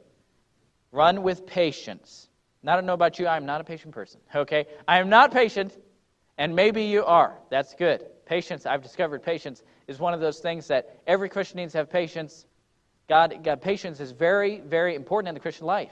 Run 0.91 1.23
with 1.23 1.45
patience. 1.45 2.27
Now, 2.63 2.73
I 2.73 2.75
don't 2.75 2.85
know 2.85 2.93
about 2.93 3.19
you. 3.19 3.27
I'm 3.27 3.45
not 3.45 3.61
a 3.61 3.63
patient 3.63 3.93
person. 3.93 4.19
Okay, 4.33 4.65
I 4.87 4.99
am 4.99 5.09
not 5.09 5.31
patient, 5.31 5.77
and 6.37 6.55
maybe 6.55 6.85
you 6.85 7.03
are. 7.05 7.37
That's 7.49 7.73
good. 7.73 8.05
Patience, 8.25 8.65
I've 8.65 8.81
discovered 8.81 9.23
patience 9.23 9.63
is 9.87 9.99
one 9.99 10.13
of 10.13 10.19
those 10.19 10.39
things 10.39 10.67
that 10.67 10.99
every 11.07 11.29
Christian 11.29 11.57
needs 11.57 11.73
to 11.73 11.79
have 11.79 11.89
patience. 11.89 12.45
God, 13.09 13.43
God, 13.43 13.61
patience 13.61 13.99
is 13.99 14.11
very, 14.11 14.61
very 14.61 14.95
important 14.95 15.29
in 15.29 15.33
the 15.33 15.39
Christian 15.39 15.65
life. 15.65 15.91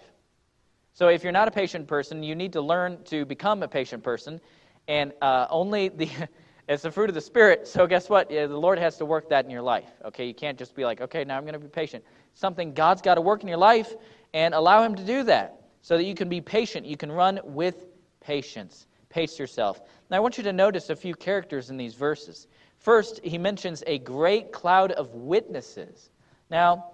So 0.94 1.08
if 1.08 1.24
you're 1.24 1.32
not 1.32 1.48
a 1.48 1.52
patient 1.52 1.88
person, 1.88 2.24
you 2.24 2.36
need 2.36 2.54
to 2.54 2.62
learn 2.62 3.04
to 3.06 3.26
become 3.26 3.64
a 3.64 3.68
patient 3.68 4.04
person. 4.04 4.42
And 4.88 5.14
uh, 5.22 5.48
only 5.50 5.90
the, 5.90 6.10
it's 6.68 6.84
the 6.84 6.92
fruit 6.92 7.10
of 7.10 7.16
the 7.16 7.22
Spirit. 7.22 7.68
So 7.68 7.88
guess 7.88 8.10
what? 8.10 8.30
the 8.30 8.48
Lord 8.48 8.80
has 8.80 8.98
to 8.98 9.06
work 9.06 9.30
that 9.30 9.46
in 9.46 9.52
your 9.52 9.62
life. 9.62 9.90
Okay, 10.06 10.26
you 10.26 10.34
can't 10.34 10.58
just 10.58 10.76
be 10.76 10.86
like, 10.86 11.02
okay, 11.02 11.24
now 11.24 11.38
I'm 11.38 11.44
going 11.44 11.54
to 11.54 11.60
be 11.60 11.68
patient. 11.68 12.04
Something 12.34 12.74
God's 12.74 13.02
got 13.02 13.16
to 13.16 13.22
work 13.22 13.42
in 13.42 13.48
your 13.48 13.58
life 13.58 13.94
and 14.34 14.54
allow 14.54 14.84
Him 14.84 14.96
to 14.96 15.04
do 15.04 15.24
that 15.24 15.62
so 15.82 15.98
that 15.98 16.04
you 16.04 16.16
can 16.16 16.30
be 16.30 16.42
patient. 16.42 16.86
You 16.86 16.98
can 16.98 17.12
run 17.12 17.40
with 17.44 17.88
patience. 18.20 18.88
Pace 19.10 19.38
yourself. 19.38 19.82
Now, 20.12 20.18
I 20.18 20.20
want 20.20 20.38
you 20.38 20.44
to 20.44 20.52
notice 20.52 20.90
a 20.90 20.96
few 20.98 21.16
characters 21.16 21.70
in 21.70 21.78
these 21.78 21.94
verses. 21.94 22.48
First, 22.80 23.22
he 23.24 23.38
mentions 23.38 23.82
a 23.88 23.98
great 23.98 24.52
cloud 24.52 24.92
of 24.92 25.16
witnesses. 25.16 26.10
Now, 26.50 26.92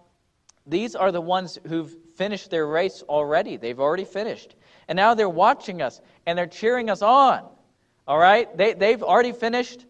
these 0.68 0.96
are 0.96 1.12
the 1.12 1.20
ones 1.20 1.58
who've 1.68 1.92
finished 2.16 2.52
their 2.52 2.68
race 2.68 3.04
already. 3.10 3.58
They've 3.58 3.80
already 3.80 4.06
finished. 4.06 4.56
And 4.88 4.96
now 4.96 5.16
they're 5.16 5.28
watching 5.28 5.82
us 5.82 6.00
and 6.28 6.38
they're 6.38 6.46
cheering 6.46 6.92
us 6.92 7.02
on. 7.02 7.44
All 8.08 8.20
right? 8.20 8.56
They, 8.56 8.74
they've 8.74 9.02
already 9.02 9.32
finished 9.32 9.86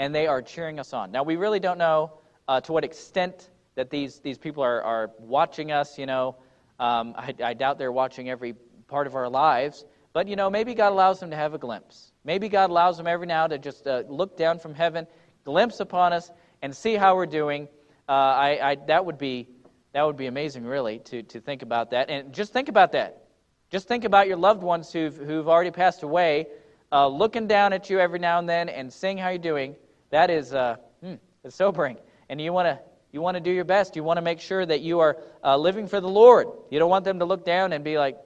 and 0.00 0.12
they 0.12 0.26
are 0.26 0.42
cheering 0.42 0.80
us 0.80 0.92
on. 0.92 1.12
Now, 1.12 1.22
we 1.22 1.36
really 1.36 1.60
don't 1.60 1.78
know 1.78 2.18
uh, 2.48 2.60
to 2.62 2.72
what 2.72 2.82
extent 2.82 3.48
that 3.76 3.90
these, 3.90 4.18
these 4.18 4.38
people 4.38 4.64
are, 4.64 4.82
are 4.82 5.10
watching 5.20 5.70
us. 5.70 5.98
You 5.98 6.06
know, 6.06 6.36
um, 6.80 7.14
I, 7.16 7.32
I 7.44 7.54
doubt 7.54 7.78
they're 7.78 7.92
watching 7.92 8.28
every 8.28 8.54
part 8.88 9.06
of 9.06 9.14
our 9.14 9.28
lives. 9.28 9.84
But, 10.12 10.26
you 10.26 10.34
know, 10.34 10.50
maybe 10.50 10.74
God 10.74 10.90
allows 10.90 11.20
them 11.20 11.30
to 11.30 11.36
have 11.36 11.54
a 11.54 11.58
glimpse. 11.58 12.10
Maybe 12.26 12.48
God 12.48 12.70
allows 12.70 12.96
them 12.96 13.06
every 13.06 13.28
now 13.28 13.46
to 13.46 13.56
just 13.56 13.86
uh, 13.86 14.02
look 14.08 14.36
down 14.36 14.58
from 14.58 14.74
heaven, 14.74 15.06
glimpse 15.44 15.78
upon 15.78 16.12
us, 16.12 16.28
and 16.60 16.76
see 16.76 16.96
how 16.96 17.14
we're 17.14 17.24
doing. 17.24 17.68
Uh, 18.08 18.12
I, 18.12 18.70
I, 18.70 18.74
that 18.88 19.06
would 19.06 19.16
be 19.16 19.48
that 19.92 20.02
would 20.02 20.16
be 20.18 20.26
amazing, 20.26 20.64
really, 20.64 20.98
to, 20.98 21.22
to 21.22 21.40
think 21.40 21.62
about 21.62 21.92
that. 21.92 22.10
And 22.10 22.34
just 22.34 22.52
think 22.52 22.68
about 22.68 22.92
that. 22.92 23.28
Just 23.70 23.88
think 23.88 24.04
about 24.04 24.26
your 24.26 24.36
loved 24.36 24.62
ones 24.62 24.92
who've, 24.92 25.16
who've 25.16 25.48
already 25.48 25.70
passed 25.70 26.02
away, 26.02 26.48
uh, 26.92 27.08
looking 27.08 27.46
down 27.46 27.72
at 27.72 27.88
you 27.88 27.98
every 27.98 28.18
now 28.18 28.38
and 28.38 28.46
then 28.46 28.68
and 28.68 28.92
seeing 28.92 29.16
how 29.16 29.30
you're 29.30 29.38
doing. 29.38 29.74
That 30.10 30.30
is 30.30 30.52
uh, 30.52 30.76
hmm, 31.02 31.14
sobering. 31.48 31.96
And 32.28 32.38
you 32.42 32.52
want 32.52 32.66
to 32.66 32.80
you 33.12 33.22
want 33.22 33.36
to 33.36 33.40
do 33.40 33.50
your 33.50 33.64
best. 33.64 33.96
You 33.96 34.04
want 34.04 34.18
to 34.18 34.22
make 34.22 34.40
sure 34.40 34.66
that 34.66 34.82
you 34.82 35.00
are 35.00 35.16
uh, 35.42 35.56
living 35.56 35.86
for 35.86 36.00
the 36.00 36.08
Lord. 36.08 36.48
You 36.70 36.78
don't 36.78 36.90
want 36.90 37.04
them 37.06 37.20
to 37.20 37.24
look 37.24 37.46
down 37.46 37.72
and 37.72 37.82
be 37.82 37.96
like, 37.96 38.18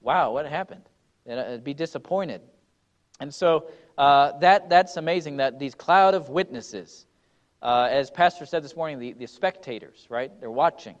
"Wow, 0.00 0.32
what 0.34 0.46
happened?" 0.46 0.88
and 1.26 1.40
uh, 1.40 1.56
be 1.56 1.74
disappointed. 1.74 2.42
And 3.20 3.34
so 3.34 3.70
uh, 3.96 4.38
that, 4.38 4.68
that's 4.68 4.96
amazing 4.96 5.38
that 5.38 5.58
these 5.58 5.74
cloud 5.74 6.14
of 6.14 6.28
witnesses, 6.28 7.06
uh, 7.62 7.88
as 7.90 8.10
Pastor 8.10 8.46
said 8.46 8.62
this 8.62 8.76
morning, 8.76 8.98
the, 8.98 9.12
the 9.12 9.26
spectators, 9.26 10.06
right? 10.08 10.30
They're 10.40 10.50
watching. 10.50 10.96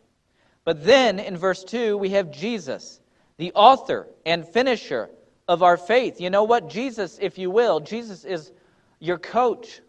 But 0.64 0.84
then 0.84 1.18
in 1.18 1.36
verse 1.36 1.64
2, 1.64 1.96
we 1.96 2.10
have 2.10 2.30
Jesus, 2.30 3.00
the 3.36 3.52
author 3.52 4.08
and 4.26 4.46
finisher 4.46 5.10
of 5.46 5.62
our 5.62 5.76
faith. 5.76 6.20
You 6.20 6.30
know 6.30 6.44
what? 6.44 6.68
Jesus, 6.68 7.18
if 7.20 7.38
you 7.38 7.50
will, 7.50 7.80
Jesus 7.80 8.24
is 8.24 8.52
your 8.98 9.18
coach. 9.18 9.80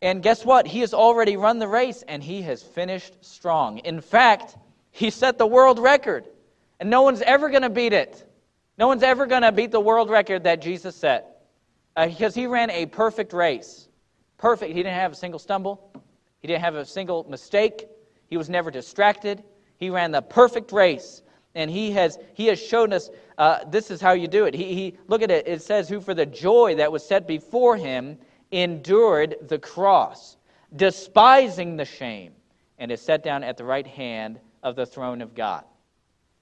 And 0.00 0.22
guess 0.22 0.44
what? 0.44 0.66
He 0.66 0.80
has 0.80 0.94
already 0.94 1.36
run 1.36 1.58
the 1.58 1.68
race 1.68 2.04
and 2.06 2.22
he 2.22 2.42
has 2.42 2.62
finished 2.62 3.14
strong. 3.20 3.78
In 3.78 4.00
fact, 4.00 4.56
he 4.90 5.10
set 5.10 5.38
the 5.38 5.46
world 5.46 5.78
record, 5.78 6.24
and 6.80 6.88
no 6.88 7.02
one's 7.02 7.20
ever 7.22 7.50
going 7.50 7.62
to 7.62 7.70
beat 7.70 7.92
it. 7.92 8.27
No 8.78 8.86
one's 8.86 9.02
ever 9.02 9.26
going 9.26 9.42
to 9.42 9.50
beat 9.50 9.72
the 9.72 9.80
world 9.80 10.08
record 10.08 10.44
that 10.44 10.62
Jesus 10.62 10.94
set 10.94 11.42
uh, 11.96 12.06
because 12.06 12.34
he 12.34 12.46
ran 12.46 12.70
a 12.70 12.86
perfect 12.86 13.32
race. 13.32 13.88
Perfect. 14.36 14.72
He 14.72 14.82
didn't 14.82 14.94
have 14.94 15.12
a 15.12 15.16
single 15.16 15.40
stumble, 15.40 15.92
he 16.40 16.46
didn't 16.46 16.62
have 16.62 16.76
a 16.76 16.84
single 16.84 17.26
mistake, 17.28 17.88
he 18.28 18.36
was 18.36 18.48
never 18.48 18.70
distracted. 18.70 19.42
He 19.78 19.90
ran 19.90 20.10
the 20.10 20.22
perfect 20.22 20.72
race. 20.72 21.22
And 21.54 21.70
he 21.70 21.92
has, 21.92 22.18
he 22.34 22.46
has 22.46 22.60
shown 22.60 22.92
us 22.92 23.10
uh, 23.38 23.64
this 23.64 23.90
is 23.90 24.00
how 24.00 24.12
you 24.12 24.28
do 24.28 24.44
it. 24.44 24.54
He, 24.54 24.74
he, 24.74 24.98
look 25.06 25.22
at 25.22 25.30
it. 25.30 25.46
It 25.46 25.62
says, 25.62 25.88
Who 25.88 26.00
for 26.00 26.14
the 26.14 26.26
joy 26.26 26.74
that 26.76 26.90
was 26.90 27.06
set 27.06 27.26
before 27.26 27.76
him 27.76 28.18
endured 28.50 29.36
the 29.48 29.58
cross, 29.58 30.36
despising 30.74 31.76
the 31.76 31.84
shame, 31.84 32.32
and 32.78 32.90
is 32.90 33.00
set 33.00 33.22
down 33.22 33.44
at 33.44 33.56
the 33.56 33.64
right 33.64 33.86
hand 33.86 34.40
of 34.62 34.76
the 34.76 34.84
throne 34.84 35.22
of 35.22 35.34
God. 35.34 35.64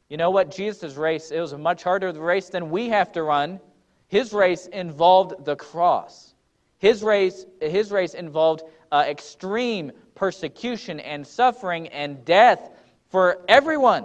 You 0.08 0.16
know 0.16 0.30
what? 0.30 0.50
Jesus' 0.50 0.94
race, 0.94 1.30
it 1.30 1.40
was 1.40 1.52
a 1.52 1.58
much 1.58 1.82
harder 1.82 2.12
race 2.12 2.48
than 2.48 2.70
we 2.70 2.88
have 2.90 3.12
to 3.12 3.22
run. 3.22 3.60
His 4.08 4.32
race 4.32 4.66
involved 4.66 5.44
the 5.44 5.56
cross. 5.56 6.34
His 6.78 7.02
race, 7.02 7.44
his 7.60 7.90
race 7.90 8.14
involved 8.14 8.62
uh, 8.92 9.04
extreme 9.08 9.92
persecution 10.14 11.00
and 11.00 11.26
suffering 11.26 11.88
and 11.88 12.24
death 12.24 12.70
for 13.10 13.40
everyone. 13.48 14.04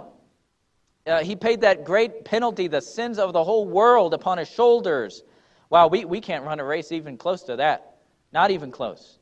Uh, 1.06 1.22
he 1.22 1.36
paid 1.36 1.60
that 1.62 1.84
great 1.84 2.24
penalty, 2.24 2.68
the 2.68 2.80
sins 2.80 3.18
of 3.18 3.32
the 3.32 3.42
whole 3.42 3.66
world, 3.66 4.14
upon 4.14 4.38
his 4.38 4.48
shoulders. 4.48 5.22
Wow, 5.70 5.88
we, 5.88 6.04
we 6.04 6.20
can't 6.20 6.44
run 6.44 6.60
a 6.60 6.64
race 6.64 6.92
even 6.92 7.16
close 7.16 7.42
to 7.44 7.56
that. 7.56 7.96
Not 8.32 8.50
even 8.50 8.70
close. 8.70 9.18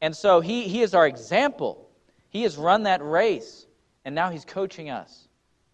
And 0.00 0.14
so 0.14 0.40
he, 0.40 0.68
he 0.68 0.82
is 0.82 0.94
our 0.94 1.06
example. 1.06 1.88
He 2.30 2.42
has 2.42 2.56
run 2.56 2.82
that 2.82 3.02
race, 3.02 3.66
and 4.04 4.14
now 4.14 4.30
he's 4.30 4.44
coaching 4.44 4.90
us. 4.90 5.23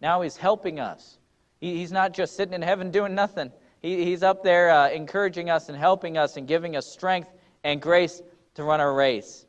Now 0.01 0.21
he's 0.21 0.35
helping 0.35 0.79
us. 0.79 1.17
He, 1.59 1.77
he's 1.77 1.91
not 1.91 2.13
just 2.13 2.35
sitting 2.35 2.53
in 2.53 2.61
heaven 2.61 2.91
doing 2.91 3.13
nothing. 3.13 3.51
He, 3.81 4.03
he's 4.03 4.23
up 4.23 4.43
there 4.43 4.71
uh, 4.71 4.89
encouraging 4.89 5.49
us 5.49 5.69
and 5.69 5.77
helping 5.77 6.17
us 6.17 6.37
and 6.37 6.47
giving 6.47 6.75
us 6.75 6.87
strength 6.87 7.29
and 7.63 7.81
grace 7.81 8.21
to 8.55 8.63
run 8.63 8.81
our 8.81 8.93
race. 8.93 9.45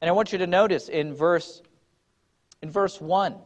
And 0.00 0.08
I 0.08 0.12
want 0.12 0.32
you 0.32 0.38
to 0.38 0.46
notice 0.46 0.88
in 0.88 1.14
verse 1.14 1.62
in 2.62 2.70
verse 2.70 3.00
1 3.00 3.32
it 3.32 3.38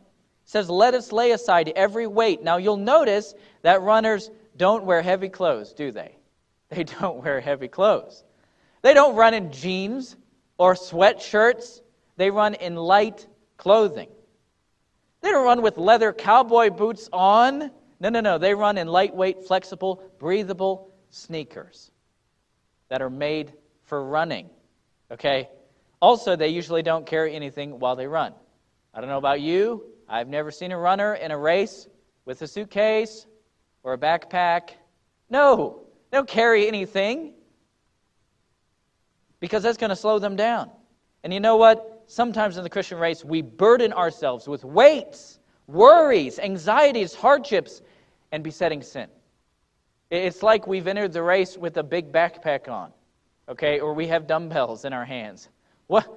says 0.44 0.70
let 0.70 0.94
us 0.94 1.12
lay 1.12 1.32
aside 1.32 1.72
every 1.76 2.06
weight. 2.06 2.42
Now 2.42 2.56
you'll 2.56 2.76
notice 2.76 3.34
that 3.62 3.82
runners 3.82 4.30
don't 4.56 4.84
wear 4.84 5.02
heavy 5.02 5.28
clothes, 5.28 5.72
do 5.72 5.92
they? 5.92 6.16
They 6.70 6.84
don't 6.84 7.24
wear 7.24 7.40
heavy 7.40 7.66
clothes. 7.66 8.22
They 8.82 8.94
don't 8.94 9.16
run 9.16 9.34
in 9.34 9.50
jeans 9.50 10.16
or 10.56 10.74
sweatshirts. 10.74 11.80
They 12.16 12.30
run 12.30 12.54
in 12.54 12.76
light 12.76 13.26
clothing. 13.56 14.08
They 15.20 15.30
don't 15.30 15.44
run 15.44 15.62
with 15.62 15.76
leather 15.76 16.12
cowboy 16.12 16.70
boots 16.70 17.08
on. 17.12 17.70
No, 18.00 18.08
no, 18.08 18.20
no. 18.20 18.38
They 18.38 18.54
run 18.54 18.78
in 18.78 18.88
lightweight, 18.88 19.44
flexible, 19.44 20.02
breathable 20.18 20.90
sneakers 21.10 21.90
that 22.88 23.02
are 23.02 23.10
made 23.10 23.52
for 23.84 24.04
running. 24.04 24.48
Okay? 25.10 25.48
Also, 26.00 26.36
they 26.36 26.48
usually 26.48 26.82
don't 26.82 27.04
carry 27.04 27.34
anything 27.34 27.78
while 27.78 27.96
they 27.96 28.06
run. 28.06 28.32
I 28.94 29.00
don't 29.00 29.10
know 29.10 29.18
about 29.18 29.40
you. 29.40 29.84
I've 30.08 30.28
never 30.28 30.50
seen 30.50 30.72
a 30.72 30.78
runner 30.78 31.14
in 31.14 31.30
a 31.30 31.38
race 31.38 31.86
with 32.24 32.42
a 32.42 32.46
suitcase 32.46 33.26
or 33.82 33.92
a 33.92 33.98
backpack. 33.98 34.70
No, 35.28 35.82
they 36.10 36.16
don't 36.16 36.28
carry 36.28 36.66
anything 36.66 37.34
because 39.38 39.62
that's 39.62 39.78
going 39.78 39.90
to 39.90 39.96
slow 39.96 40.18
them 40.18 40.36
down. 40.36 40.70
And 41.22 41.32
you 41.32 41.40
know 41.40 41.56
what? 41.56 41.99
Sometimes 42.10 42.56
in 42.56 42.64
the 42.64 42.70
Christian 42.70 42.98
race, 42.98 43.24
we 43.24 43.40
burden 43.40 43.92
ourselves 43.92 44.48
with 44.48 44.64
weights, 44.64 45.38
worries, 45.68 46.40
anxieties, 46.40 47.14
hardships, 47.14 47.82
and 48.32 48.42
besetting 48.42 48.82
sin. 48.82 49.06
It's 50.10 50.42
like 50.42 50.66
we've 50.66 50.88
entered 50.88 51.12
the 51.12 51.22
race 51.22 51.56
with 51.56 51.76
a 51.76 51.84
big 51.84 52.10
backpack 52.10 52.68
on, 52.68 52.90
okay, 53.48 53.78
or 53.78 53.94
we 53.94 54.08
have 54.08 54.26
dumbbells 54.26 54.84
in 54.84 54.92
our 54.92 55.04
hands. 55.04 55.50
What, 55.86 56.12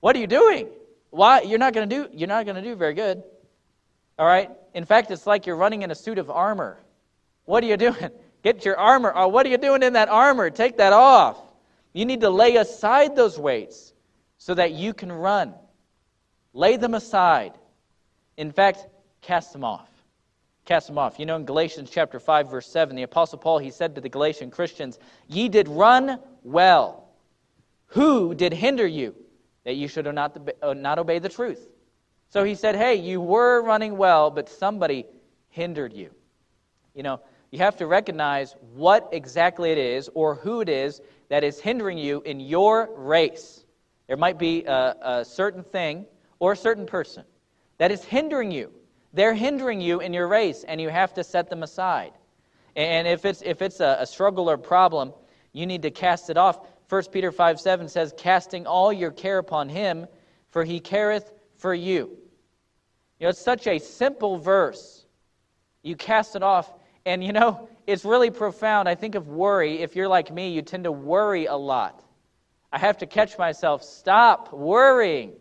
what 0.00 0.16
are 0.16 0.18
you 0.18 0.26
doing? 0.26 0.70
Why? 1.10 1.42
You're 1.42 1.58
not 1.58 1.74
going 1.74 1.86
to 1.86 1.94
do. 1.94 2.08
You're 2.14 2.26
not 2.26 2.46
going 2.46 2.56
to 2.56 2.62
do 2.62 2.74
very 2.74 2.94
good. 2.94 3.22
All 4.18 4.26
right. 4.26 4.50
In 4.72 4.86
fact, 4.86 5.10
it's 5.10 5.26
like 5.26 5.44
you're 5.44 5.54
running 5.54 5.82
in 5.82 5.90
a 5.90 5.94
suit 5.94 6.16
of 6.16 6.30
armor. 6.30 6.80
What 7.44 7.62
are 7.62 7.66
you 7.66 7.76
doing? 7.76 8.08
Get 8.42 8.64
your 8.64 8.78
armor. 8.78 9.12
Oh, 9.14 9.28
what 9.28 9.44
are 9.44 9.50
you 9.50 9.58
doing 9.58 9.82
in 9.82 9.92
that 9.92 10.08
armor? 10.08 10.48
Take 10.48 10.78
that 10.78 10.94
off. 10.94 11.36
You 11.92 12.06
need 12.06 12.22
to 12.22 12.30
lay 12.30 12.56
aside 12.56 13.14
those 13.14 13.38
weights 13.38 13.92
so 14.40 14.54
that 14.54 14.72
you 14.72 14.94
can 14.94 15.12
run. 15.12 15.54
Lay 16.54 16.78
them 16.78 16.94
aside. 16.94 17.52
In 18.38 18.50
fact, 18.50 18.86
cast 19.20 19.52
them 19.52 19.62
off. 19.62 19.88
Cast 20.64 20.86
them 20.86 20.96
off. 20.96 21.18
You 21.18 21.26
know, 21.26 21.36
in 21.36 21.44
Galatians 21.44 21.90
chapter 21.90 22.18
5, 22.18 22.50
verse 22.50 22.66
7, 22.66 22.96
the 22.96 23.02
Apostle 23.02 23.38
Paul, 23.38 23.58
he 23.58 23.70
said 23.70 23.94
to 23.94 24.00
the 24.00 24.08
Galatian 24.08 24.50
Christians, 24.50 24.98
Ye 25.28 25.50
did 25.50 25.68
run 25.68 26.18
well. 26.42 27.10
Who 27.88 28.34
did 28.34 28.54
hinder 28.54 28.86
you 28.86 29.14
that 29.64 29.74
you 29.74 29.88
should 29.88 30.06
not, 30.06 30.36
uh, 30.62 30.72
not 30.72 30.98
obey 30.98 31.18
the 31.18 31.28
truth? 31.28 31.68
So 32.30 32.42
he 32.42 32.54
said, 32.54 32.74
Hey, 32.74 32.94
you 32.94 33.20
were 33.20 33.62
running 33.62 33.98
well, 33.98 34.30
but 34.30 34.48
somebody 34.48 35.04
hindered 35.50 35.92
you. 35.92 36.10
You 36.94 37.02
know, 37.02 37.20
you 37.50 37.58
have 37.58 37.76
to 37.76 37.86
recognize 37.86 38.56
what 38.74 39.10
exactly 39.12 39.70
it 39.70 39.78
is 39.78 40.08
or 40.14 40.34
who 40.34 40.62
it 40.62 40.70
is 40.70 41.02
that 41.28 41.44
is 41.44 41.60
hindering 41.60 41.98
you 41.98 42.22
in 42.22 42.40
your 42.40 42.88
race. 42.96 43.64
There 44.10 44.16
might 44.16 44.40
be 44.40 44.64
a, 44.64 44.96
a 45.02 45.24
certain 45.24 45.62
thing 45.62 46.04
or 46.40 46.50
a 46.50 46.56
certain 46.56 46.84
person 46.84 47.22
that 47.78 47.92
is 47.92 48.02
hindering 48.02 48.50
you. 48.50 48.72
They're 49.12 49.34
hindering 49.34 49.80
you 49.80 50.00
in 50.00 50.12
your 50.12 50.26
race, 50.26 50.64
and 50.66 50.80
you 50.80 50.88
have 50.88 51.14
to 51.14 51.22
set 51.22 51.48
them 51.48 51.62
aside. 51.62 52.10
And 52.74 53.06
if 53.06 53.24
it's, 53.24 53.40
if 53.42 53.62
it's 53.62 53.78
a, 53.78 53.98
a 54.00 54.06
struggle 54.06 54.50
or 54.50 54.58
problem, 54.58 55.12
you 55.52 55.64
need 55.64 55.82
to 55.82 55.92
cast 55.92 56.28
it 56.28 56.36
off. 56.36 56.58
1 56.88 57.04
Peter 57.12 57.30
5 57.30 57.60
7 57.60 57.88
says, 57.88 58.12
Casting 58.18 58.66
all 58.66 58.92
your 58.92 59.12
care 59.12 59.38
upon 59.38 59.68
him, 59.68 60.08
for 60.48 60.64
he 60.64 60.80
careth 60.80 61.30
for 61.54 61.72
you. 61.72 62.10
You 63.20 63.26
know, 63.26 63.28
it's 63.28 63.40
such 63.40 63.68
a 63.68 63.78
simple 63.78 64.38
verse. 64.38 65.06
You 65.84 65.94
cast 65.94 66.34
it 66.34 66.42
off, 66.42 66.74
and 67.06 67.22
you 67.22 67.32
know, 67.32 67.68
it's 67.86 68.04
really 68.04 68.32
profound. 68.32 68.88
I 68.88 68.96
think 68.96 69.14
of 69.14 69.28
worry. 69.28 69.82
If 69.82 69.94
you're 69.94 70.08
like 70.08 70.34
me, 70.34 70.50
you 70.50 70.62
tend 70.62 70.82
to 70.82 70.90
worry 70.90 71.46
a 71.46 71.54
lot. 71.54 72.02
I 72.72 72.78
have 72.78 72.98
to 72.98 73.06
catch 73.06 73.36
myself. 73.36 73.82
Stop 73.82 74.52
worrying. 74.52 75.32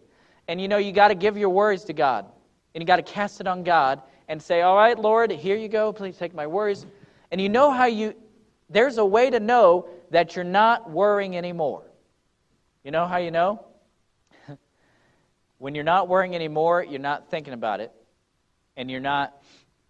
And 0.48 0.60
you 0.60 0.68
know, 0.68 0.78
you 0.78 0.92
got 0.92 1.10
to 1.10 1.16
give 1.16 1.38
your 1.38 1.50
worries 1.50 1.84
to 1.86 1.94
God. 1.94 2.26
And 2.74 2.82
you 2.82 2.86
got 2.86 2.98
to 2.98 3.04
cast 3.04 3.42
it 3.42 3.48
on 3.48 3.64
God 3.64 4.02
and 4.28 4.42
say, 4.42 4.62
All 4.62 4.76
right, 4.76 4.98
Lord, 4.98 5.32
here 5.32 5.58
you 5.58 5.68
go. 5.68 5.94
Please 5.94 6.18
take 6.18 6.34
my 6.34 6.48
worries. 6.48 6.86
And 7.32 7.40
you 7.40 7.50
know 7.50 7.72
how 7.72 7.86
you, 7.86 8.16
there's 8.70 8.98
a 8.98 9.06
way 9.06 9.30
to 9.30 9.40
know 9.40 9.88
that 10.12 10.36
you're 10.36 10.46
not 10.46 10.90
worrying 10.90 11.38
anymore. 11.38 11.84
You 12.84 12.92
know 12.92 13.06
how 13.06 13.18
you 13.18 13.32
know? 13.32 13.66
when 15.60 15.76
you're 15.76 15.84
not 15.84 16.08
worrying 16.08 16.36
anymore, 16.36 16.84
you're 16.84 17.00
not 17.00 17.30
thinking 17.30 17.54
about 17.54 17.82
it. 17.82 17.92
And 18.76 18.90
you're 18.90 19.02
not 19.02 19.40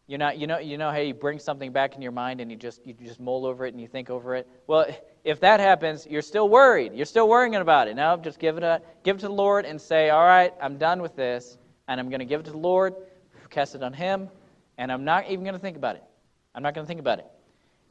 you're 0.10 0.18
not, 0.18 0.40
you 0.40 0.48
know, 0.48 0.58
you 0.58 0.80
know 0.80 0.90
how 0.90 0.98
you 0.98 1.14
bring 1.14 1.38
something 1.38 1.72
back 1.72 1.96
in 1.96 2.02
your 2.02 2.12
mind 2.12 2.42
and 2.42 2.50
you 2.50 2.58
just 2.58 2.84
you 2.84 2.96
just 2.96 3.20
mull 3.20 3.46
over 3.46 3.68
it 3.68 3.76
and 3.76 3.80
you 3.80 3.88
think 3.88 4.10
over 4.10 4.34
it. 4.34 4.48
Well, 4.66 4.88
if 5.24 5.40
that 5.42 5.60
happens, 5.60 6.08
you're 6.10 6.24
still 6.24 6.50
worried. 6.50 6.94
You're 6.96 7.06
still 7.06 7.30
worrying 7.30 7.54
about 7.54 7.88
it. 7.88 7.96
Now, 7.96 8.18
just 8.18 8.40
give 8.40 8.58
it 8.58 8.64
a, 8.64 8.82
give 9.04 9.18
it 9.18 9.20
to 9.20 9.28
the 9.28 9.34
Lord 9.34 9.66
and 9.68 9.80
say, 9.80 10.10
"All 10.10 10.26
right, 10.26 10.52
I'm 10.60 10.80
done 10.80 11.04
with 11.04 11.16
this, 11.16 11.60
and 11.88 12.00
I'm 12.00 12.10
going 12.10 12.22
to 12.22 12.26
give 12.26 12.40
it 12.40 12.46
to 12.46 12.52
the 12.52 12.58
Lord, 12.58 12.96
cast 13.52 13.76
it 13.76 13.84
on 13.84 13.94
Him, 13.94 14.30
and 14.80 14.92
I'm 14.92 15.06
not 15.06 15.30
even 15.30 15.44
going 15.44 15.54
to 15.54 15.60
think 15.60 15.78
about 15.78 15.96
it. 15.96 16.04
I'm 16.56 16.64
not 16.64 16.74
going 16.74 16.86
to 16.86 16.88
think 16.88 17.00
about 17.00 17.20
it." 17.20 17.28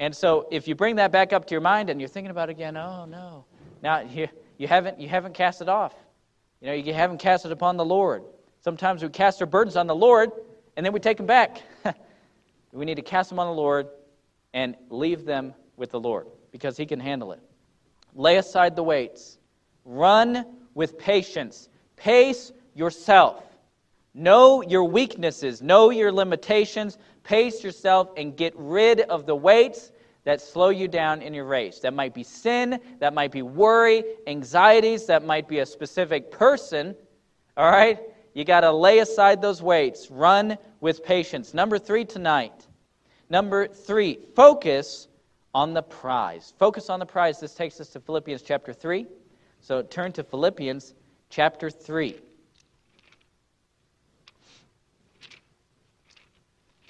And 0.01 0.15
so, 0.15 0.49
if 0.51 0.67
you 0.67 0.75
bring 0.75 0.97
that 0.97 1.13
back 1.13 1.33
up 1.33 1.47
to 1.47 1.55
your 1.55 1.61
mind 1.61 1.89
and 1.89 2.01
you're 2.01 2.09
thinking 2.09 2.33
about 2.33 2.49
it 2.49 2.53
again, 2.53 2.77
oh 2.77 3.05
no, 3.05 3.45
now 3.81 4.01
you 4.01 4.27
you 4.57 4.67
haven't 4.67 4.99
you 4.99 5.09
haven't 5.09 5.35
cast 5.35 5.63
it 5.63 5.69
off. 5.69 5.95
You 6.61 6.67
know, 6.67 6.75
you 6.75 6.93
haven't 6.95 7.19
cast 7.19 7.47
it 7.47 7.53
upon 7.53 7.77
the 7.77 7.85
Lord. 7.85 8.25
Sometimes 8.61 9.05
we 9.05 9.09
cast 9.09 9.41
our 9.41 9.47
burdens 9.47 9.77
on 9.77 9.87
the 9.87 9.95
Lord 9.95 10.33
and 10.77 10.85
then 10.85 10.93
we 10.93 10.99
take 10.99 11.17
them 11.17 11.27
back. 11.27 11.63
We 12.73 12.85
need 12.85 12.97
to 12.97 13.03
cast 13.03 13.31
them 13.31 13.39
on 13.39 13.47
the 13.47 13.61
Lord 13.61 13.89
and 14.53 14.77
leave 14.91 15.25
them 15.25 15.55
with 15.77 15.91
the 15.91 16.01
Lord 16.01 16.27
because 16.53 16.77
He 16.77 16.87
can 16.87 17.01
handle 17.01 17.33
it. 17.33 17.41
Lay 18.15 18.37
aside 18.37 18.77
the 18.77 18.83
weights. 18.83 19.39
Run 19.85 20.45
with 20.75 20.99
patience. 20.99 21.69
Pace 21.97 22.53
yourself. 22.75 23.43
Know 24.15 24.63
your 24.63 24.85
weaknesses. 24.85 25.63
Know 25.63 25.91
your 25.91 26.13
limitations. 26.13 26.99
Pace 27.23 27.63
yourself 27.63 28.09
and 28.17 28.37
get 28.37 28.55
rid 28.57 29.01
of 29.03 29.27
the 29.27 29.37
weights 29.37 29.93
that 30.25 30.41
slow 30.41 30.69
you 30.69 30.89
down 30.89 31.23
in 31.23 31.33
your 31.33 31.45
race. 31.45 31.79
That 31.81 31.95
might 31.95 32.13
be 32.13 32.23
sin, 32.23 32.81
that 32.99 33.15
might 33.15 33.33
be 33.33 33.43
worry, 33.43 34.05
anxieties, 34.27 35.07
that 35.07 35.25
might 35.25 35.49
be 35.49 35.61
a 35.61 35.67
specific 35.67 36.31
person. 36.31 36.95
All 37.57 37.71
right? 37.71 37.99
You 38.38 38.44
got 38.44 38.61
to 38.61 38.70
lay 38.70 39.01
aside 39.01 39.42
those 39.42 39.61
weights. 39.61 40.12
Run 40.12 40.59
with 40.79 41.03
patience. 41.03 41.55
Number 41.55 41.77
three 41.77 42.05
tonight. 42.05 42.68
Number 43.29 43.66
three, 43.66 44.20
focus 44.37 45.09
on 45.55 45.74
the 45.74 45.83
prize. 45.83 46.55
Focus 46.57 46.88
on 46.88 47.01
the 47.01 47.05
prize. 47.05 47.40
This 47.40 47.53
takes 47.57 47.81
us 47.81 47.88
to 47.88 47.98
Philippians 47.98 48.42
chapter 48.42 48.72
3. 48.72 49.09
So 49.61 49.83
turn 49.83 50.12
to 50.12 50.22
Philippians 50.22 50.94
chapter 51.31 51.68
3. 51.68 52.14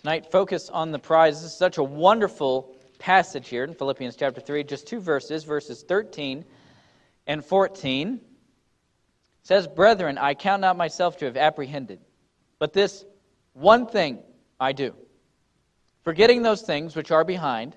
Tonight, 0.03 0.31
focus 0.31 0.69
on 0.69 0.93
the 0.93 0.99
prize. 0.99 1.41
This 1.41 1.53
is 1.53 1.57
such 1.57 1.79
a 1.79 1.83
wonderful 1.83 2.77
passage 2.99 3.49
here 3.49 3.65
in 3.65 3.73
Philippians 3.73 4.17
chapter 4.17 4.43
3. 4.43 4.65
Just 4.65 4.87
two 4.87 5.01
verses, 5.01 5.45
verses 5.45 5.83
13 5.83 6.45
and 7.27 7.43
14. 7.43 8.21
Says, 9.49 9.67
Brethren, 9.67 10.19
I 10.19 10.35
count 10.35 10.61
not 10.61 10.77
myself 10.77 11.17
to 11.17 11.25
have 11.25 11.39
apprehended, 11.39 12.01
but 12.59 12.75
this 12.75 13.07
one 13.55 13.87
thing 13.87 14.19
I 14.61 14.73
do. 14.73 14.95
Forgetting 16.05 16.43
those 16.43 16.61
things 16.61 16.95
which 16.95 17.11
are 17.11 17.25
behind 17.25 17.75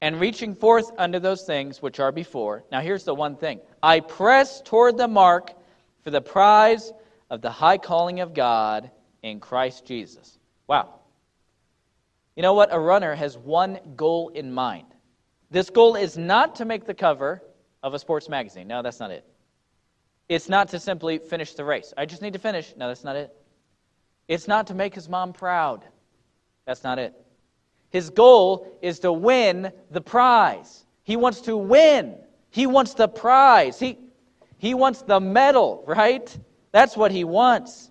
and 0.00 0.18
reaching 0.18 0.52
forth 0.52 0.90
unto 0.98 1.20
those 1.20 1.44
things 1.44 1.80
which 1.80 2.00
are 2.00 2.10
before. 2.10 2.64
Now, 2.72 2.80
here's 2.80 3.04
the 3.04 3.14
one 3.14 3.36
thing 3.36 3.60
I 3.80 4.00
press 4.00 4.60
toward 4.62 4.96
the 4.96 5.06
mark 5.06 5.52
for 6.02 6.10
the 6.10 6.20
prize 6.20 6.92
of 7.30 7.40
the 7.40 7.52
high 7.52 7.78
calling 7.78 8.18
of 8.18 8.34
God 8.34 8.90
in 9.22 9.38
Christ 9.38 9.86
Jesus. 9.86 10.36
Wow. 10.66 10.92
You 12.34 12.42
know 12.42 12.54
what? 12.54 12.74
A 12.74 12.80
runner 12.80 13.14
has 13.14 13.38
one 13.38 13.78
goal 13.94 14.30
in 14.30 14.52
mind. 14.52 14.88
This 15.52 15.70
goal 15.70 15.94
is 15.94 16.18
not 16.18 16.56
to 16.56 16.64
make 16.64 16.84
the 16.84 16.94
cover 16.94 17.44
of 17.80 17.94
a 17.94 17.98
sports 18.00 18.28
magazine. 18.28 18.66
No, 18.66 18.82
that's 18.82 18.98
not 18.98 19.12
it. 19.12 19.24
It's 20.28 20.48
not 20.48 20.68
to 20.70 20.80
simply 20.80 21.18
finish 21.18 21.54
the 21.54 21.64
race. 21.64 21.94
I 21.96 22.06
just 22.06 22.22
need 22.22 22.32
to 22.32 22.38
finish. 22.38 22.74
No, 22.76 22.88
that's 22.88 23.04
not 23.04 23.16
it. 23.16 23.34
It's 24.28 24.48
not 24.48 24.66
to 24.68 24.74
make 24.74 24.94
his 24.94 25.08
mom 25.08 25.32
proud. 25.32 25.84
That's 26.64 26.82
not 26.82 26.98
it. 26.98 27.14
His 27.90 28.10
goal 28.10 28.76
is 28.82 28.98
to 29.00 29.12
win 29.12 29.72
the 29.90 30.00
prize. 30.00 30.84
He 31.04 31.16
wants 31.16 31.40
to 31.42 31.56
win. 31.56 32.16
He 32.50 32.66
wants 32.66 32.94
the 32.94 33.06
prize. 33.06 33.78
He, 33.78 33.98
he 34.58 34.74
wants 34.74 35.02
the 35.02 35.20
medal, 35.20 35.84
right? 35.86 36.36
That's 36.72 36.96
what 36.96 37.12
he 37.12 37.22
wants. 37.22 37.90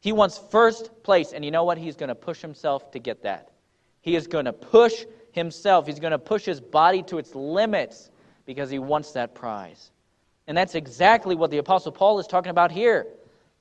He 0.00 0.12
wants 0.12 0.38
first 0.50 0.90
place. 1.04 1.32
And 1.32 1.44
you 1.44 1.52
know 1.52 1.62
what? 1.62 1.78
He's 1.78 1.94
going 1.94 2.08
to 2.08 2.16
push 2.16 2.40
himself 2.40 2.90
to 2.90 2.98
get 2.98 3.22
that. 3.22 3.52
He 4.00 4.16
is 4.16 4.26
going 4.26 4.46
to 4.46 4.52
push 4.52 5.04
himself. 5.30 5.86
He's 5.86 6.00
going 6.00 6.10
to 6.10 6.18
push 6.18 6.44
his 6.44 6.60
body 6.60 7.04
to 7.04 7.18
its 7.18 7.36
limits 7.36 8.10
because 8.44 8.68
he 8.68 8.80
wants 8.80 9.12
that 9.12 9.34
prize. 9.34 9.92
And 10.46 10.56
that's 10.56 10.74
exactly 10.74 11.34
what 11.34 11.50
the 11.50 11.58
Apostle 11.58 11.92
Paul 11.92 12.18
is 12.18 12.26
talking 12.26 12.50
about 12.50 12.72
here. 12.72 13.06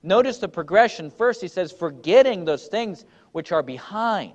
Notice 0.03 0.39
the 0.39 0.49
progression. 0.49 1.11
First, 1.11 1.41
he 1.41 1.47
says, 1.47 1.71
forgetting 1.71 2.45
those 2.45 2.67
things 2.67 3.05
which 3.33 3.51
are 3.51 3.61
behind. 3.61 4.33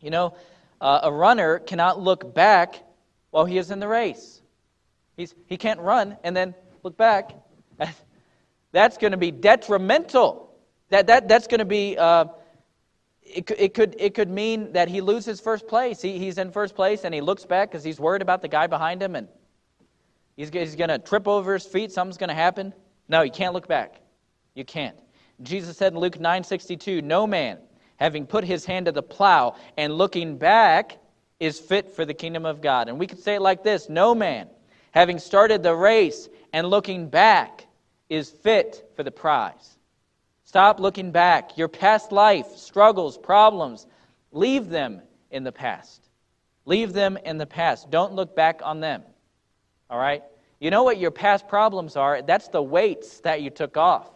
You 0.00 0.10
know, 0.10 0.34
uh, 0.80 1.00
a 1.04 1.12
runner 1.12 1.58
cannot 1.58 2.00
look 2.00 2.34
back 2.34 2.82
while 3.30 3.46
he 3.46 3.56
is 3.56 3.70
in 3.70 3.80
the 3.80 3.88
race. 3.88 4.42
He's, 5.16 5.34
he 5.46 5.56
can't 5.56 5.80
run 5.80 6.16
and 6.22 6.36
then 6.36 6.54
look 6.82 6.96
back. 6.96 7.32
That's 8.72 8.98
going 8.98 9.12
to 9.12 9.16
be 9.16 9.30
detrimental. 9.30 10.54
That, 10.90 11.06
that, 11.06 11.26
that's 11.26 11.48
going 11.48 11.58
to 11.58 11.64
be, 11.64 11.96
uh, 11.98 12.26
it, 13.22 13.50
it, 13.58 13.74
could, 13.74 13.96
it 13.98 14.14
could 14.14 14.28
mean 14.30 14.72
that 14.72 14.88
he 14.88 15.00
loses 15.00 15.40
first 15.40 15.66
place. 15.66 16.00
He, 16.00 16.18
he's 16.18 16.38
in 16.38 16.52
first 16.52 16.76
place 16.76 17.02
and 17.04 17.12
he 17.12 17.20
looks 17.20 17.44
back 17.44 17.70
because 17.70 17.82
he's 17.82 17.98
worried 17.98 18.22
about 18.22 18.42
the 18.42 18.48
guy 18.48 18.68
behind 18.68 19.02
him 19.02 19.16
and 19.16 19.26
he's, 20.36 20.50
he's 20.50 20.76
going 20.76 20.90
to 20.90 20.98
trip 20.98 21.26
over 21.26 21.54
his 21.54 21.66
feet. 21.66 21.92
Something's 21.92 22.16
going 22.18 22.28
to 22.28 22.34
happen. 22.34 22.72
No, 23.08 23.22
you 23.22 23.30
can't 23.30 23.54
look 23.54 23.68
back. 23.68 24.00
You 24.54 24.64
can't. 24.64 24.96
Jesus 25.42 25.76
said 25.76 25.92
in 25.92 25.98
Luke 25.98 26.18
9:62, 26.18 27.02
"No 27.02 27.26
man 27.26 27.58
having 27.96 28.26
put 28.26 28.44
his 28.44 28.64
hand 28.64 28.86
to 28.86 28.92
the 28.92 29.02
plow 29.02 29.54
and 29.76 29.94
looking 29.94 30.38
back 30.38 30.98
is 31.40 31.60
fit 31.60 31.90
for 31.90 32.04
the 32.04 32.14
kingdom 32.14 32.46
of 32.46 32.60
God." 32.60 32.88
And 32.88 32.98
we 32.98 33.06
could 33.06 33.20
say 33.20 33.34
it 33.34 33.42
like 33.42 33.62
this, 33.62 33.88
"No 33.88 34.14
man 34.14 34.48
having 34.92 35.18
started 35.18 35.62
the 35.62 35.74
race 35.74 36.28
and 36.52 36.68
looking 36.68 37.08
back 37.08 37.66
is 38.08 38.30
fit 38.30 38.90
for 38.96 39.02
the 39.02 39.10
prize." 39.10 39.78
Stop 40.44 40.80
looking 40.80 41.10
back. 41.10 41.58
Your 41.58 41.68
past 41.68 42.12
life, 42.12 42.56
struggles, 42.56 43.18
problems, 43.18 43.86
leave 44.32 44.68
them 44.68 45.02
in 45.30 45.44
the 45.44 45.52
past. 45.52 46.08
Leave 46.64 46.92
them 46.92 47.18
in 47.24 47.36
the 47.36 47.46
past. 47.46 47.90
Don't 47.90 48.14
look 48.14 48.34
back 48.34 48.60
on 48.64 48.80
them. 48.80 49.02
All 49.90 49.98
right? 49.98 50.22
You 50.58 50.70
know 50.70 50.82
what 50.82 50.98
your 50.98 51.10
past 51.10 51.48
problems 51.48 51.96
are? 51.96 52.22
That's 52.22 52.48
the 52.48 52.62
weights 52.62 53.20
that 53.20 53.42
you 53.42 53.50
took 53.50 53.76
off. 53.76 54.08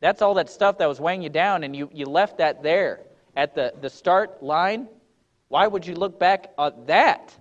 That's 0.00 0.22
all 0.22 0.34
that 0.34 0.50
stuff 0.50 0.78
that 0.78 0.86
was 0.86 1.00
weighing 1.00 1.22
you 1.22 1.28
down, 1.28 1.64
and 1.64 1.74
you, 1.74 1.90
you 1.92 2.06
left 2.06 2.38
that 2.38 2.62
there 2.62 3.00
at 3.36 3.54
the, 3.54 3.74
the 3.80 3.90
start 3.90 4.42
line. 4.42 4.88
Why 5.48 5.66
would 5.66 5.86
you 5.86 5.94
look 5.94 6.18
back 6.18 6.52
at 6.58 6.86
that? 6.86 7.34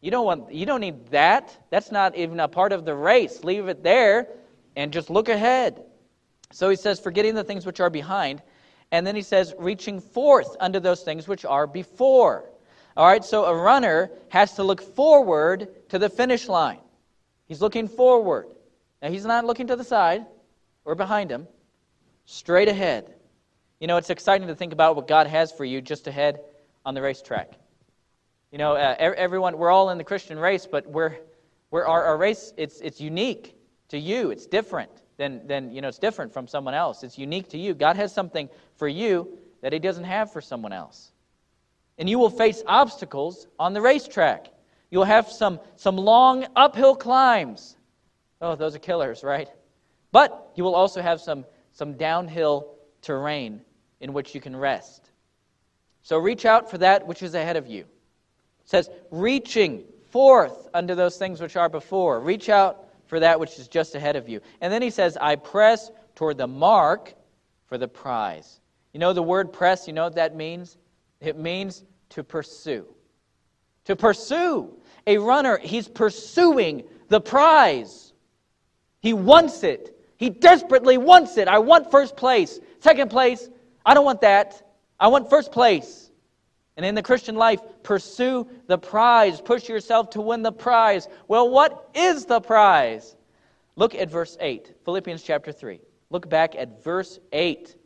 You 0.00 0.10
don't, 0.10 0.26
want, 0.26 0.52
you 0.52 0.66
don't 0.66 0.80
need 0.80 1.06
that. 1.08 1.56
That's 1.70 1.90
not 1.90 2.16
even 2.16 2.38
a 2.38 2.48
part 2.48 2.72
of 2.72 2.84
the 2.84 2.94
race. 2.94 3.42
Leave 3.42 3.68
it 3.68 3.82
there 3.82 4.28
and 4.76 4.92
just 4.92 5.10
look 5.10 5.28
ahead. 5.28 5.82
So 6.52 6.68
he 6.68 6.76
says, 6.76 7.00
forgetting 7.00 7.34
the 7.34 7.42
things 7.42 7.66
which 7.66 7.80
are 7.80 7.90
behind. 7.90 8.42
And 8.92 9.06
then 9.06 9.16
he 9.16 9.22
says, 9.22 9.54
reaching 9.58 10.00
forth 10.00 10.54
unto 10.60 10.78
those 10.78 11.02
things 11.02 11.26
which 11.26 11.44
are 11.44 11.66
before. 11.66 12.50
All 12.96 13.06
right, 13.06 13.24
so 13.24 13.46
a 13.46 13.54
runner 13.54 14.10
has 14.28 14.54
to 14.54 14.62
look 14.62 14.80
forward 14.80 15.68
to 15.88 15.98
the 15.98 16.08
finish 16.08 16.48
line. 16.48 16.78
He's 17.46 17.60
looking 17.60 17.88
forward. 17.88 18.46
Now, 19.00 19.10
he's 19.10 19.24
not 19.24 19.44
looking 19.44 19.68
to 19.68 19.76
the 19.76 19.84
side 19.84 20.26
or 20.84 20.94
behind 20.94 21.30
him 21.30 21.46
straight 22.24 22.68
ahead. 22.68 23.14
You 23.80 23.86
know, 23.86 23.96
it's 23.96 24.10
exciting 24.10 24.48
to 24.48 24.54
think 24.54 24.72
about 24.72 24.96
what 24.96 25.06
God 25.06 25.26
has 25.26 25.52
for 25.52 25.64
you 25.64 25.80
just 25.80 26.06
ahead 26.06 26.40
on 26.84 26.94
the 26.94 27.02
racetrack. 27.02 27.52
You 28.50 28.58
know, 28.58 28.72
uh, 28.72 28.94
everyone, 28.98 29.58
we're 29.58 29.70
all 29.70 29.90
in 29.90 29.98
the 29.98 30.04
Christian 30.04 30.38
race, 30.38 30.66
but 30.66 30.86
we're, 30.86 31.16
we're, 31.70 31.84
our, 31.84 32.04
our 32.04 32.16
race, 32.16 32.52
it's, 32.56 32.80
it's 32.80 33.00
unique 33.00 33.54
to 33.88 33.98
you. 33.98 34.30
It's 34.30 34.46
different 34.46 34.90
than, 35.16 35.46
than, 35.46 35.72
you 35.72 35.80
know, 35.80 35.88
it's 35.88 35.98
different 35.98 36.32
from 36.32 36.46
someone 36.46 36.74
else. 36.74 37.02
It's 37.02 37.18
unique 37.18 37.50
to 37.50 37.58
you. 37.58 37.74
God 37.74 37.96
has 37.96 38.14
something 38.14 38.48
for 38.76 38.88
you 38.88 39.38
that 39.62 39.72
He 39.72 39.78
doesn't 39.78 40.04
have 40.04 40.32
for 40.32 40.40
someone 40.40 40.72
else. 40.72 41.12
And 41.98 42.08
you 42.08 42.18
will 42.18 42.30
face 42.30 42.62
obstacles 42.66 43.46
on 43.58 43.72
the 43.72 43.80
racetrack. 43.80 44.48
You'll 44.90 45.04
have 45.04 45.28
some, 45.28 45.60
some 45.76 45.96
long 45.96 46.46
uphill 46.54 46.96
climbs. 46.96 47.76
Oh, 48.40 48.54
those 48.54 48.74
are 48.74 48.78
killers, 48.78 49.24
right? 49.24 49.48
But 50.12 50.52
you 50.54 50.64
will 50.64 50.74
also 50.74 51.02
have 51.02 51.20
some 51.20 51.44
some 51.76 51.92
downhill 51.92 52.74
terrain 53.02 53.60
in 54.00 54.14
which 54.14 54.34
you 54.34 54.40
can 54.40 54.56
rest. 54.56 55.10
So 56.02 56.16
reach 56.16 56.46
out 56.46 56.70
for 56.70 56.78
that 56.78 57.06
which 57.06 57.22
is 57.22 57.34
ahead 57.34 57.56
of 57.56 57.66
you. 57.66 57.80
It 57.80 58.70
says, 58.70 58.88
reaching 59.10 59.84
forth 60.10 60.68
unto 60.72 60.94
those 60.94 61.18
things 61.18 61.38
which 61.38 61.54
are 61.54 61.68
before. 61.68 62.20
Reach 62.20 62.48
out 62.48 62.86
for 63.04 63.20
that 63.20 63.38
which 63.38 63.58
is 63.58 63.68
just 63.68 63.94
ahead 63.94 64.16
of 64.16 64.26
you. 64.26 64.40
And 64.62 64.72
then 64.72 64.80
he 64.80 64.88
says, 64.88 65.18
I 65.20 65.36
press 65.36 65.90
toward 66.14 66.38
the 66.38 66.46
mark 66.46 67.12
for 67.66 67.76
the 67.76 67.88
prize. 67.88 68.60
You 68.94 69.00
know 69.00 69.12
the 69.12 69.22
word 69.22 69.52
press, 69.52 69.86
you 69.86 69.92
know 69.92 70.04
what 70.04 70.14
that 70.14 70.34
means? 70.34 70.78
It 71.20 71.36
means 71.36 71.84
to 72.10 72.24
pursue. 72.24 72.86
To 73.86 73.96
pursue. 73.96 74.72
A 75.06 75.18
runner, 75.18 75.58
he's 75.58 75.88
pursuing 75.88 76.84
the 77.08 77.20
prize. 77.20 78.12
He 79.00 79.12
wants 79.12 79.62
it. 79.62 79.96
He 80.16 80.30
desperately 80.30 80.98
wants 80.98 81.36
it. 81.36 81.48
I 81.48 81.58
want 81.58 81.90
first 81.90 82.16
place. 82.16 82.58
Second 82.80 83.10
place, 83.10 83.48
I 83.84 83.94
don't 83.94 84.04
want 84.04 84.20
that. 84.22 84.62
I 84.98 85.08
want 85.08 85.30
first 85.30 85.52
place. 85.52 86.10
And 86.76 86.84
in 86.84 86.94
the 86.94 87.02
Christian 87.02 87.36
life, 87.36 87.60
pursue 87.82 88.48
the 88.66 88.76
prize. 88.76 89.40
Push 89.40 89.68
yourself 89.68 90.10
to 90.10 90.20
win 90.20 90.42
the 90.42 90.52
prize. 90.52 91.08
Well, 91.28 91.48
what 91.48 91.90
is 91.94 92.26
the 92.26 92.40
prize? 92.40 93.16
Look 93.76 93.94
at 93.94 94.10
verse 94.10 94.36
8, 94.40 94.74
Philippians 94.84 95.22
chapter 95.22 95.52
3. 95.52 95.80
Look 96.10 96.28
back 96.28 96.54
at 96.56 96.82
verse 96.82 97.18
8. 97.32 97.58
It 97.60 97.76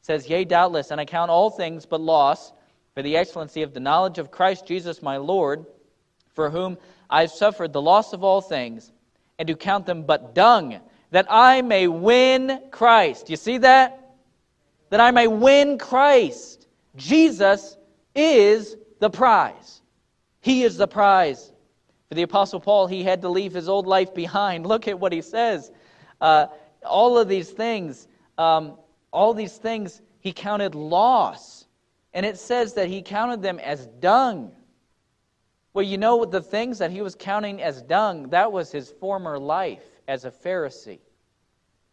says, 0.00 0.28
Yea, 0.28 0.44
doubtless, 0.44 0.90
and 0.90 1.00
I 1.00 1.04
count 1.04 1.30
all 1.30 1.50
things 1.50 1.86
but 1.86 2.00
loss 2.00 2.52
for 2.96 3.02
the 3.02 3.18
excellency 3.18 3.60
of 3.60 3.74
the 3.74 3.80
knowledge 3.80 4.16
of 4.16 4.30
Christ 4.30 4.64
Jesus 4.66 5.02
my 5.02 5.18
Lord, 5.18 5.66
for 6.32 6.48
whom 6.48 6.78
I 7.10 7.20
have 7.20 7.30
suffered 7.30 7.74
the 7.74 7.82
loss 7.82 8.14
of 8.14 8.24
all 8.24 8.40
things, 8.40 8.90
and 9.38 9.46
to 9.48 9.54
count 9.54 9.84
them 9.84 10.04
but 10.04 10.34
dung 10.34 10.80
that 11.10 11.26
I 11.28 11.60
may 11.60 11.88
win 11.88 12.58
Christ. 12.70 13.28
You 13.28 13.36
see 13.36 13.58
that? 13.58 14.14
That 14.88 15.00
I 15.00 15.10
may 15.10 15.26
win 15.26 15.76
Christ. 15.76 16.68
Jesus 16.96 17.76
is 18.14 18.76
the 18.98 19.10
prize. 19.10 19.82
He 20.40 20.62
is 20.62 20.78
the 20.78 20.88
prize. 20.88 21.52
For 22.08 22.14
the 22.14 22.22
Apostle 22.22 22.60
Paul, 22.60 22.86
he 22.86 23.02
had 23.02 23.20
to 23.20 23.28
leave 23.28 23.52
his 23.52 23.68
old 23.68 23.86
life 23.86 24.14
behind. 24.14 24.64
Look 24.66 24.88
at 24.88 24.98
what 24.98 25.12
he 25.12 25.20
says. 25.20 25.70
Uh, 26.18 26.46
all 26.82 27.18
of 27.18 27.28
these 27.28 27.50
things, 27.50 28.08
um, 28.38 28.78
all 29.12 29.34
these 29.34 29.58
things, 29.58 30.00
he 30.20 30.32
counted 30.32 30.74
loss. 30.74 31.65
And 32.16 32.24
it 32.24 32.38
says 32.38 32.72
that 32.72 32.88
he 32.88 33.02
counted 33.02 33.42
them 33.42 33.58
as 33.58 33.88
dung. 34.00 34.50
Well, 35.74 35.84
you 35.84 35.98
know 35.98 36.24
the 36.24 36.40
things 36.40 36.78
that 36.78 36.90
he 36.90 37.02
was 37.02 37.14
counting 37.14 37.60
as 37.60 37.82
dung, 37.82 38.30
that 38.30 38.50
was 38.50 38.72
his 38.72 38.90
former 38.90 39.38
life 39.38 39.84
as 40.08 40.24
a 40.24 40.30
Pharisee. 40.30 41.00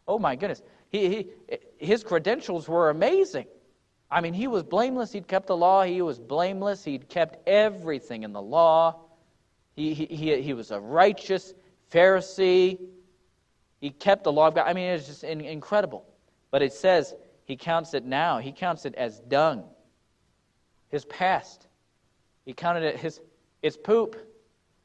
Oh 0.08 0.18
my 0.18 0.34
goodness. 0.34 0.62
He, 0.88 1.08
he, 1.10 1.28
his 1.76 2.02
credentials 2.02 2.66
were 2.66 2.88
amazing. 2.88 3.44
I 4.10 4.22
mean, 4.22 4.32
he 4.32 4.46
was 4.46 4.62
blameless. 4.62 5.12
He'd 5.12 5.28
kept 5.28 5.46
the 5.46 5.56
law. 5.58 5.82
He 5.82 6.00
was 6.00 6.18
blameless. 6.18 6.82
He'd 6.82 7.06
kept 7.10 7.46
everything 7.46 8.22
in 8.22 8.32
the 8.32 8.40
law. 8.40 9.00
He, 9.76 9.92
he, 9.92 10.06
he, 10.06 10.40
he 10.40 10.54
was 10.54 10.70
a 10.70 10.80
righteous 10.80 11.52
Pharisee. 11.90 12.78
He 13.78 13.90
kept 13.90 14.24
the 14.24 14.32
law 14.32 14.48
of 14.48 14.54
God. 14.54 14.66
I 14.66 14.72
mean, 14.72 14.88
it's 14.88 15.06
just 15.06 15.22
incredible. 15.22 16.06
But 16.50 16.62
it 16.62 16.72
says 16.72 17.14
he 17.44 17.56
counts 17.58 17.92
it 17.92 18.06
now. 18.06 18.38
He 18.38 18.52
counts 18.52 18.86
it 18.86 18.94
as 18.94 19.20
dung. 19.20 19.64
His 20.94 21.04
past. 21.06 21.66
He 22.44 22.52
counted 22.52 22.84
it 22.84 22.96
his 22.96 23.20
it's 23.62 23.76
poop. 23.76 24.14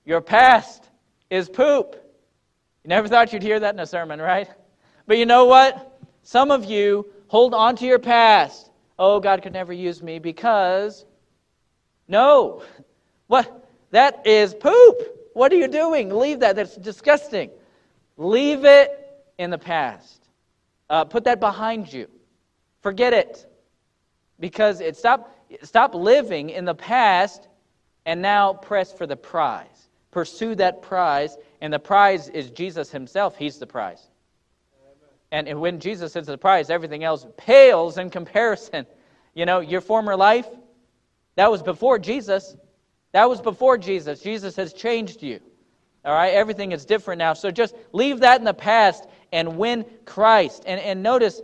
Your 0.06 0.22
past 0.22 0.90
is 1.30 1.48
poop. 1.48 2.04
You 2.84 2.88
never 2.88 3.08
thought 3.08 3.32
you'd 3.32 3.44
hear 3.44 3.60
that 3.60 3.76
in 3.76 3.80
a 3.80 3.86
sermon, 3.86 4.20
right? 4.20 4.50
But 5.06 5.20
you 5.20 5.28
know 5.28 5.46
what? 5.46 6.00
Some 6.24 6.50
of 6.50 6.66
you 6.66 7.06
hold 7.28 7.54
on 7.54 7.76
to 7.76 7.86
your 7.86 8.00
past. 8.00 8.72
oh, 8.98 9.20
God 9.20 9.44
could 9.44 9.54
never 9.54 9.72
use 9.72 10.02
me 10.02 10.18
because. 10.18 11.06
No. 12.08 12.64
What? 13.28 13.70
That 13.92 14.26
is 14.26 14.56
poop. 14.56 14.96
What 15.34 15.54
are 15.54 15.58
you 15.58 15.68
doing? 15.68 16.10
Leave 16.10 16.40
that. 16.40 16.56
That's 16.56 16.76
disgusting. 16.76 17.52
Leave 18.18 18.66
it 18.66 18.90
in 19.38 19.52
the 19.52 19.60
past. 19.60 20.28
Uh, 20.90 21.06
put 21.06 21.26
that 21.26 21.40
behind 21.40 21.94
you. 21.94 22.10
Forget 22.82 23.14
it. 23.14 23.46
Because 24.40 24.82
it 24.82 24.98
stop 24.98 25.36
stop 25.64 25.94
living 25.96 26.50
in 26.50 26.66
the 26.66 26.76
past 26.76 27.48
and 28.06 28.22
now 28.22 28.54
press 28.54 28.92
for 28.92 29.06
the 29.06 29.16
prize. 29.16 29.90
Pursue 30.12 30.56
that 30.56 30.82
prize, 30.82 31.38
and 31.62 31.72
the 31.72 31.80
prize 31.80 32.30
is 32.30 32.50
Jesus 32.50 32.90
himself. 32.90 33.38
He's 33.38 33.60
the 33.60 33.68
prize. 33.68 34.10
And 35.32 35.62
when 35.62 35.80
Jesus 35.80 36.16
is 36.16 36.26
the 36.26 36.38
prize, 36.38 36.72
everything 36.72 37.04
else 37.04 37.28
pales 37.38 38.00
in 38.00 38.10
comparison. 38.10 38.88
You 39.36 39.46
know, 39.46 39.60
your 39.60 39.82
former 39.82 40.16
life, 40.16 40.48
that 41.36 41.52
was 41.52 41.62
before 41.62 42.00
Jesus. 42.00 42.56
That 43.12 43.30
was 43.30 43.40
before 43.40 43.78
Jesus. 43.78 44.22
Jesus 44.22 44.56
has 44.56 44.74
changed 44.74 45.22
you. 45.22 45.40
All 46.04 46.14
right? 46.14 46.34
Everything 46.34 46.72
is 46.72 46.86
different 46.86 47.20
now. 47.20 47.34
So 47.34 47.52
just 47.52 47.76
leave 47.94 48.22
that 48.22 48.40
in 48.40 48.46
the 48.46 48.54
past 48.54 49.06
and 49.32 49.58
win 49.58 49.86
Christ. 50.06 50.64
And, 50.66 50.80
and 50.82 51.04
notice 51.04 51.42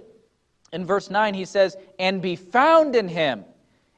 in 0.73 0.85
verse 0.85 1.11
9, 1.11 1.35
he 1.35 1.45
says, 1.45 1.77
and 1.99 2.21
be 2.21 2.35
found 2.35 2.95
in 2.95 3.07
him. 3.07 3.45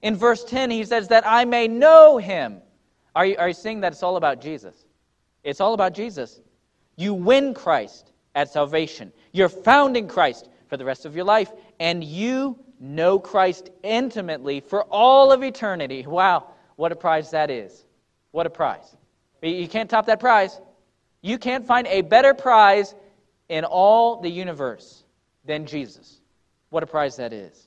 In 0.02 0.16
verse 0.16 0.44
10, 0.44 0.72
he 0.72 0.84
says, 0.84 1.08
that 1.08 1.26
I 1.26 1.46
may 1.46 1.68
know 1.68 2.18
him. 2.18 2.62
Are 3.16 3.26
you, 3.26 3.36
are 3.38 3.48
you 3.48 3.54
seeing 3.54 3.82
that 3.82 3.94
it's 3.94 4.04
all 4.04 4.18
about 4.18 4.42
Jesus? 4.42 4.86
It's 5.44 5.60
all 5.60 5.74
about 5.74 5.94
Jesus. 5.94 6.40
You 6.96 7.14
win 7.14 7.54
Christ 7.54 8.12
at 8.36 8.50
salvation. 8.52 9.12
You're 9.32 9.50
found 9.50 9.98
in 9.98 10.08
Christ 10.08 10.50
for 10.68 10.78
the 10.78 10.86
rest 10.86 11.06
of 11.06 11.16
your 11.16 11.26
life, 11.26 11.52
and 11.80 12.04
you 12.04 12.60
know 12.80 13.18
Christ 13.18 13.70
intimately 13.84 14.60
for 14.60 14.84
all 14.84 15.32
of 15.32 15.44
eternity. 15.44 16.06
Wow, 16.06 16.52
what 16.76 16.92
a 16.92 16.96
prize 16.96 17.32
that 17.32 17.50
is. 17.50 17.86
What 18.32 18.46
a 18.46 18.50
prize. 18.50 18.96
You 19.42 19.68
can't 19.68 19.90
top 19.90 20.06
that 20.08 20.20
prize. 20.20 20.60
You 21.22 21.38
can't 21.38 21.66
find 21.66 21.88
a 21.88 22.02
better 22.02 22.34
prize 22.34 22.94
in 23.50 23.64
all 23.66 24.22
the 24.22 24.30
universe 24.30 25.04
than 25.46 25.66
Jesus. 25.66 26.22
What 26.70 26.84
a 26.84 26.88
prize 26.88 27.16
that 27.18 27.34
is. 27.34 27.67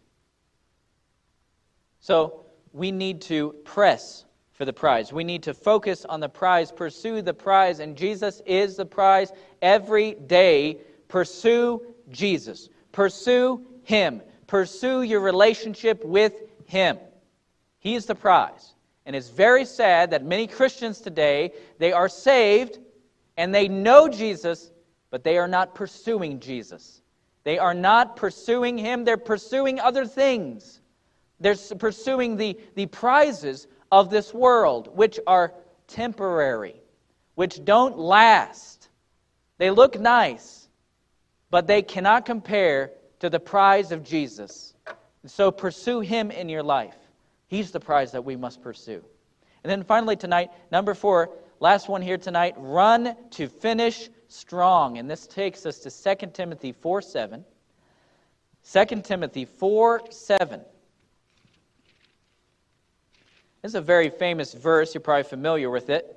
So, 2.00 2.44
we 2.72 2.90
need 2.92 3.20
to 3.22 3.52
press 3.64 4.24
for 4.52 4.64
the 4.64 4.72
prize. 4.72 5.12
We 5.12 5.24
need 5.24 5.42
to 5.44 5.54
focus 5.54 6.04
on 6.04 6.20
the 6.20 6.28
prize, 6.28 6.70
pursue 6.70 7.22
the 7.22 7.34
prize, 7.34 7.80
and 7.80 7.96
Jesus 7.96 8.42
is 8.46 8.76
the 8.76 8.86
prize 8.86 9.32
every 9.62 10.14
day. 10.14 10.80
Pursue 11.08 11.82
Jesus. 12.10 12.68
Pursue 12.92 13.66
Him. 13.84 14.22
Pursue 14.46 15.02
your 15.02 15.20
relationship 15.20 16.04
with 16.04 16.34
Him. 16.66 16.98
He 17.78 17.94
is 17.94 18.06
the 18.06 18.14
prize. 18.14 18.74
And 19.06 19.16
it's 19.16 19.30
very 19.30 19.64
sad 19.64 20.10
that 20.10 20.24
many 20.24 20.46
Christians 20.46 21.00
today, 21.00 21.52
they 21.78 21.92
are 21.92 22.08
saved 22.08 22.78
and 23.36 23.54
they 23.54 23.66
know 23.66 24.08
Jesus, 24.08 24.70
but 25.10 25.24
they 25.24 25.38
are 25.38 25.48
not 25.48 25.74
pursuing 25.74 26.38
Jesus. 26.38 27.00
They 27.44 27.58
are 27.58 27.74
not 27.74 28.16
pursuing 28.16 28.76
Him, 28.76 29.04
they're 29.04 29.16
pursuing 29.16 29.80
other 29.80 30.04
things. 30.04 30.79
They're 31.40 31.56
pursuing 31.78 32.36
the, 32.36 32.58
the 32.74 32.86
prizes 32.86 33.66
of 33.90 34.10
this 34.10 34.32
world, 34.32 34.94
which 34.94 35.18
are 35.26 35.54
temporary, 35.88 36.76
which 37.34 37.64
don't 37.64 37.98
last. 37.98 38.88
They 39.58 39.70
look 39.70 39.98
nice, 39.98 40.68
but 41.50 41.66
they 41.66 41.82
cannot 41.82 42.26
compare 42.26 42.92
to 43.20 43.30
the 43.30 43.40
prize 43.40 43.90
of 43.90 44.04
Jesus. 44.04 44.74
So 45.26 45.50
pursue 45.50 46.00
Him 46.00 46.30
in 46.30 46.48
your 46.48 46.62
life. 46.62 46.96
He's 47.48 47.70
the 47.70 47.80
prize 47.80 48.12
that 48.12 48.24
we 48.24 48.36
must 48.36 48.62
pursue. 48.62 49.02
And 49.64 49.70
then 49.70 49.82
finally, 49.82 50.16
tonight, 50.16 50.50
number 50.70 50.94
four, 50.94 51.30
last 51.58 51.88
one 51.88 52.00
here 52.00 52.16
tonight 52.16 52.54
run 52.56 53.16
to 53.32 53.48
finish 53.48 54.08
strong. 54.28 54.98
And 54.98 55.10
this 55.10 55.26
takes 55.26 55.66
us 55.66 55.78
to 55.80 56.16
2 56.16 56.28
Timothy 56.28 56.72
4 56.72 57.02
7. 57.02 57.44
2 58.72 58.84
Timothy 59.02 59.44
4 59.44 60.02
7. 60.10 60.60
This 63.62 63.72
is 63.72 63.76
a 63.76 63.80
very 63.82 64.08
famous 64.08 64.54
verse. 64.54 64.94
You're 64.94 65.02
probably 65.02 65.24
familiar 65.24 65.70
with 65.70 65.90
it. 65.90 66.16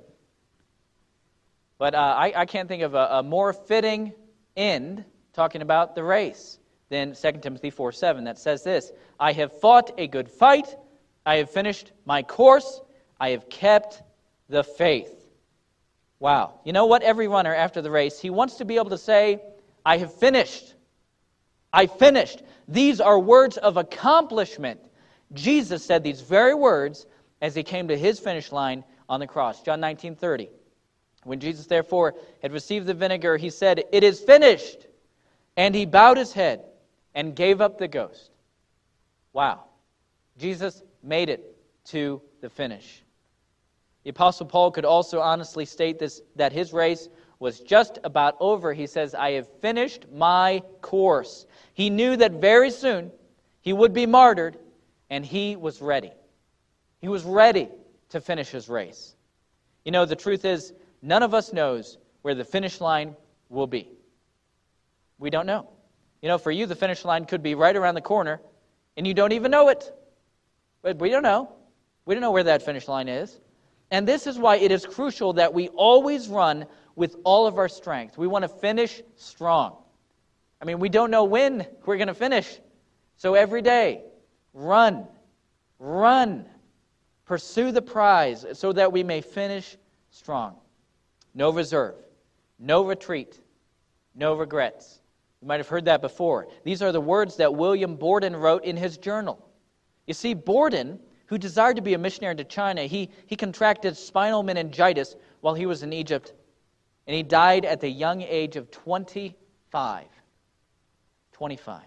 But 1.78 1.94
uh, 1.94 1.98
I, 1.98 2.32
I, 2.36 2.46
can't 2.46 2.68
think 2.68 2.82
of 2.82 2.94
a, 2.94 3.08
a, 3.10 3.22
more 3.22 3.52
fitting 3.52 4.14
end 4.56 5.04
talking 5.32 5.60
about 5.60 5.94
the 5.94 6.02
race 6.02 6.58
than 6.88 7.14
2 7.14 7.32
Timothy 7.42 7.68
4 7.68 7.92
7 7.92 8.24
that 8.24 8.38
says 8.38 8.62
this 8.62 8.92
I 9.18 9.32
have 9.32 9.60
fought 9.60 9.90
a 9.98 10.06
good 10.06 10.30
fight. 10.30 10.74
I 11.26 11.36
have 11.36 11.50
finished 11.50 11.92
my 12.06 12.22
course. 12.22 12.80
I 13.20 13.30
have 13.30 13.48
kept 13.50 14.02
the 14.48 14.64
faith. 14.64 15.26
Wow. 16.20 16.60
You 16.64 16.72
know 16.72 16.86
what? 16.86 17.02
Every 17.02 17.28
runner 17.28 17.54
after 17.54 17.82
the 17.82 17.90
race, 17.90 18.18
he 18.20 18.30
wants 18.30 18.56
to 18.56 18.64
be 18.64 18.76
able 18.76 18.90
to 18.90 18.98
say, 18.98 19.42
I 19.84 19.98
have 19.98 20.14
finished. 20.14 20.74
I 21.72 21.86
finished. 21.86 22.42
These 22.68 23.00
are 23.00 23.18
words 23.18 23.56
of 23.56 23.76
accomplishment. 23.76 24.80
Jesus 25.32 25.84
said 25.84 26.02
these 26.02 26.20
very 26.20 26.54
words 26.54 27.06
as 27.44 27.54
he 27.54 27.62
came 27.62 27.88
to 27.88 27.96
his 27.96 28.18
finish 28.18 28.50
line 28.52 28.82
on 29.06 29.20
the 29.20 29.26
cross. 29.26 29.60
John 29.60 29.78
19 29.78 30.16
30. 30.16 30.48
When 31.24 31.40
Jesus, 31.40 31.66
therefore, 31.66 32.14
had 32.40 32.52
received 32.52 32.86
the 32.86 32.94
vinegar, 32.94 33.36
he 33.36 33.50
said, 33.50 33.84
It 33.92 34.02
is 34.02 34.18
finished. 34.18 34.86
And 35.54 35.74
he 35.74 35.84
bowed 35.84 36.16
his 36.16 36.32
head 36.32 36.64
and 37.14 37.36
gave 37.36 37.60
up 37.60 37.76
the 37.76 37.86
ghost. 37.86 38.30
Wow. 39.34 39.64
Jesus 40.38 40.82
made 41.02 41.28
it 41.28 41.54
to 41.86 42.22
the 42.40 42.48
finish. 42.48 43.02
The 44.04 44.10
Apostle 44.10 44.46
Paul 44.46 44.70
could 44.70 44.86
also 44.86 45.20
honestly 45.20 45.66
state 45.66 45.98
this 45.98 46.22
that 46.36 46.52
his 46.52 46.72
race 46.72 47.10
was 47.40 47.60
just 47.60 47.98
about 48.04 48.38
over. 48.40 48.72
He 48.72 48.86
says, 48.86 49.14
I 49.14 49.32
have 49.32 49.48
finished 49.60 50.06
my 50.10 50.62
course. 50.80 51.44
He 51.74 51.90
knew 51.90 52.16
that 52.16 52.32
very 52.32 52.70
soon 52.70 53.12
he 53.60 53.74
would 53.74 53.92
be 53.92 54.06
martyred, 54.06 54.56
and 55.10 55.26
he 55.26 55.56
was 55.56 55.82
ready. 55.82 56.12
He 57.04 57.08
was 57.08 57.22
ready 57.22 57.68
to 58.08 58.20
finish 58.22 58.48
his 58.48 58.66
race. 58.66 59.14
You 59.84 59.92
know, 59.92 60.06
the 60.06 60.16
truth 60.16 60.46
is, 60.46 60.72
none 61.02 61.22
of 61.22 61.34
us 61.34 61.52
knows 61.52 61.98
where 62.22 62.34
the 62.34 62.46
finish 62.46 62.80
line 62.80 63.14
will 63.50 63.66
be. 63.66 63.90
We 65.18 65.28
don't 65.28 65.44
know. 65.44 65.68
You 66.22 66.30
know, 66.30 66.38
for 66.38 66.50
you, 66.50 66.64
the 66.64 66.74
finish 66.74 67.04
line 67.04 67.26
could 67.26 67.42
be 67.42 67.54
right 67.54 67.76
around 67.76 67.94
the 67.96 68.00
corner, 68.00 68.40
and 68.96 69.06
you 69.06 69.12
don't 69.12 69.32
even 69.32 69.50
know 69.50 69.68
it. 69.68 69.94
But 70.80 70.98
we 70.98 71.10
don't 71.10 71.22
know. 71.22 71.52
We 72.06 72.14
don't 72.14 72.22
know 72.22 72.30
where 72.30 72.44
that 72.44 72.62
finish 72.62 72.88
line 72.88 73.08
is. 73.08 73.38
And 73.90 74.08
this 74.08 74.26
is 74.26 74.38
why 74.38 74.56
it 74.56 74.72
is 74.72 74.86
crucial 74.86 75.34
that 75.34 75.52
we 75.52 75.68
always 75.68 76.28
run 76.28 76.64
with 76.96 77.16
all 77.22 77.46
of 77.46 77.58
our 77.58 77.68
strength. 77.68 78.16
We 78.16 78.28
want 78.28 78.44
to 78.44 78.48
finish 78.48 79.02
strong. 79.16 79.76
I 80.58 80.64
mean, 80.64 80.78
we 80.78 80.88
don't 80.88 81.10
know 81.10 81.24
when 81.24 81.66
we're 81.84 81.98
going 81.98 82.08
to 82.08 82.14
finish. 82.14 82.58
So 83.18 83.34
every 83.34 83.60
day, 83.60 84.04
run, 84.54 85.06
run, 85.78 86.46
pursue 87.24 87.72
the 87.72 87.82
prize 87.82 88.46
so 88.52 88.72
that 88.72 88.92
we 88.92 89.02
may 89.02 89.20
finish 89.20 89.76
strong. 90.10 90.56
No 91.34 91.50
reserve, 91.50 91.96
no 92.58 92.84
retreat, 92.84 93.40
no 94.14 94.34
regrets. 94.34 95.00
You 95.40 95.48
might 95.48 95.60
have 95.60 95.68
heard 95.68 95.86
that 95.86 96.00
before. 96.00 96.48
These 96.64 96.82
are 96.82 96.92
the 96.92 97.00
words 97.00 97.36
that 97.36 97.54
William 97.54 97.96
Borden 97.96 98.34
wrote 98.34 98.64
in 98.64 98.76
his 98.76 98.96
journal. 98.96 99.46
You 100.06 100.14
see, 100.14 100.34
Borden, 100.34 101.00
who 101.26 101.38
desired 101.38 101.76
to 101.76 101.82
be 101.82 101.94
a 101.94 101.98
missionary 101.98 102.36
to 102.36 102.44
China, 102.44 102.82
he, 102.82 103.10
he 103.26 103.36
contracted 103.36 103.96
spinal 103.96 104.42
meningitis 104.42 105.16
while 105.40 105.54
he 105.54 105.66
was 105.66 105.82
in 105.82 105.92
Egypt, 105.92 106.32
and 107.06 107.16
he 107.16 107.22
died 107.22 107.64
at 107.64 107.80
the 107.80 107.88
young 107.88 108.22
age 108.22 108.56
of 108.56 108.70
25. 108.70 110.04
25. 111.32 111.82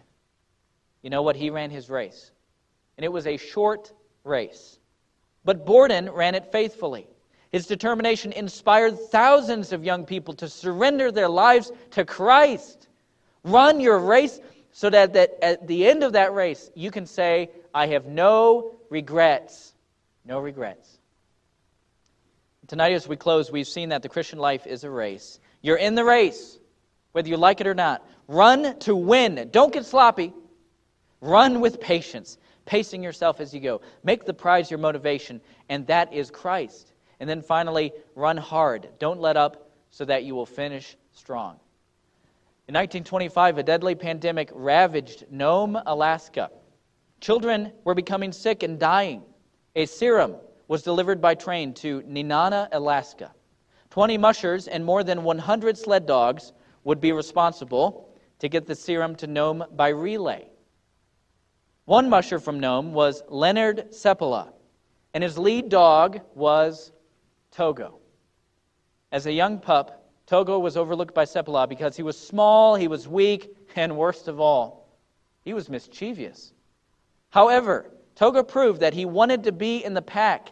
You 1.01 1.09
know 1.09 1.21
what? 1.21 1.35
He 1.35 1.49
ran 1.49 1.69
his 1.69 1.89
race, 1.89 2.31
and 2.97 3.05
it 3.05 3.11
was 3.11 3.25
a 3.27 3.37
short 3.37 3.93
race. 4.23 4.77
But 5.47 5.65
Borden 5.65 6.09
ran 6.09 6.35
it 6.35 6.51
faithfully. 6.51 7.07
His 7.53 7.67
determination 7.67 8.33
inspired 8.33 8.99
thousands 8.99 9.71
of 9.71 9.85
young 9.85 10.05
people 10.05 10.33
to 10.33 10.49
surrender 10.49 11.09
their 11.09 11.29
lives 11.29 11.71
to 11.91 12.03
Christ. 12.03 12.89
Run 13.45 13.79
your 13.79 13.97
race 13.97 14.41
so 14.73 14.89
that, 14.89 15.13
that 15.13 15.41
at 15.41 15.65
the 15.65 15.87
end 15.87 16.03
of 16.03 16.11
that 16.11 16.33
race, 16.33 16.69
you 16.75 16.91
can 16.91 17.05
say, 17.05 17.49
I 17.73 17.87
have 17.87 18.07
no 18.07 18.75
regrets. 18.89 19.73
No 20.25 20.41
regrets. 20.41 20.99
Tonight, 22.67 22.91
as 22.91 23.07
we 23.07 23.15
close, 23.15 23.49
we've 23.49 23.69
seen 23.69 23.87
that 23.87 24.01
the 24.01 24.09
Christian 24.09 24.39
life 24.39 24.67
is 24.67 24.83
a 24.83 24.89
race. 24.89 25.39
You're 25.61 25.77
in 25.77 25.95
the 25.95 26.03
race, 26.03 26.59
whether 27.13 27.29
you 27.29 27.37
like 27.37 27.61
it 27.61 27.67
or 27.67 27.73
not. 27.73 28.05
Run 28.27 28.77
to 28.79 28.93
win. 28.93 29.47
Don't 29.53 29.71
get 29.71 29.85
sloppy. 29.85 30.33
Run 31.21 31.61
with 31.61 31.79
patience, 31.79 32.37
pacing 32.67 33.01
yourself 33.01 33.39
as 33.39 33.51
you 33.51 33.59
go. 33.59 33.81
Make 34.03 34.25
the 34.25 34.33
prize 34.33 34.69
your 34.69 34.77
motivation, 34.77 35.41
and 35.69 35.87
that 35.87 36.13
is 36.13 36.29
Christ. 36.29 36.93
And 37.19 37.27
then 37.27 37.41
finally, 37.41 37.91
run 38.13 38.37
hard. 38.37 38.89
Don't 38.99 39.19
let 39.19 39.35
up 39.35 39.71
so 39.89 40.05
that 40.05 40.23
you 40.23 40.35
will 40.35 40.45
finish 40.45 40.95
strong. 41.13 41.53
In 42.67 42.73
1925, 42.73 43.57
a 43.57 43.63
deadly 43.63 43.95
pandemic 43.95 44.51
ravaged 44.53 45.25
Nome, 45.31 45.79
Alaska. 45.87 46.51
Children 47.21 47.71
were 47.85 47.95
becoming 47.95 48.31
sick 48.31 48.61
and 48.61 48.77
dying. 48.77 49.23
A 49.75 49.85
serum 49.85 50.35
was 50.67 50.83
delivered 50.83 51.21
by 51.21 51.33
train 51.33 51.73
to 51.75 52.01
Nenana, 52.01 52.67
Alaska. 52.73 53.31
20 53.89 54.17
mushers 54.17 54.67
and 54.67 54.83
more 54.83 55.03
than 55.03 55.23
100 55.23 55.77
sled 55.77 56.05
dogs 56.05 56.51
would 56.83 56.99
be 56.99 57.13
responsible 57.13 58.09
to 58.39 58.49
get 58.49 58.67
the 58.67 58.75
serum 58.75 59.15
to 59.15 59.25
Nome 59.25 59.63
by 59.75 59.87
relay. 59.87 60.47
One 61.87 62.09
musher 62.09 62.37
from 62.37 62.59
Nome 62.59 62.91
was 62.91 63.23
Leonard 63.29 63.91
Seppala, 63.93 64.49
and 65.13 65.23
his 65.23 65.37
lead 65.37 65.69
dog 65.69 66.19
was 66.35 66.91
Togo. 67.51 67.99
As 69.13 69.25
a 69.25 69.31
young 69.31 69.57
pup, 69.57 70.05
Togo 70.25 70.59
was 70.59 70.75
overlooked 70.75 71.15
by 71.15 71.23
Seppala 71.23 71.65
because 71.69 71.95
he 71.95 72.03
was 72.03 72.19
small, 72.19 72.75
he 72.75 72.89
was 72.89 73.07
weak, 73.07 73.55
and 73.77 73.95
worst 73.95 74.27
of 74.27 74.41
all, 74.41 74.89
he 75.45 75.53
was 75.53 75.69
mischievous. 75.69 76.51
However, 77.29 77.89
Togo 78.15 78.43
proved 78.43 78.81
that 78.81 78.93
he 78.93 79.05
wanted 79.05 79.45
to 79.45 79.53
be 79.53 79.85
in 79.85 79.93
the 79.93 80.01
pack. 80.01 80.51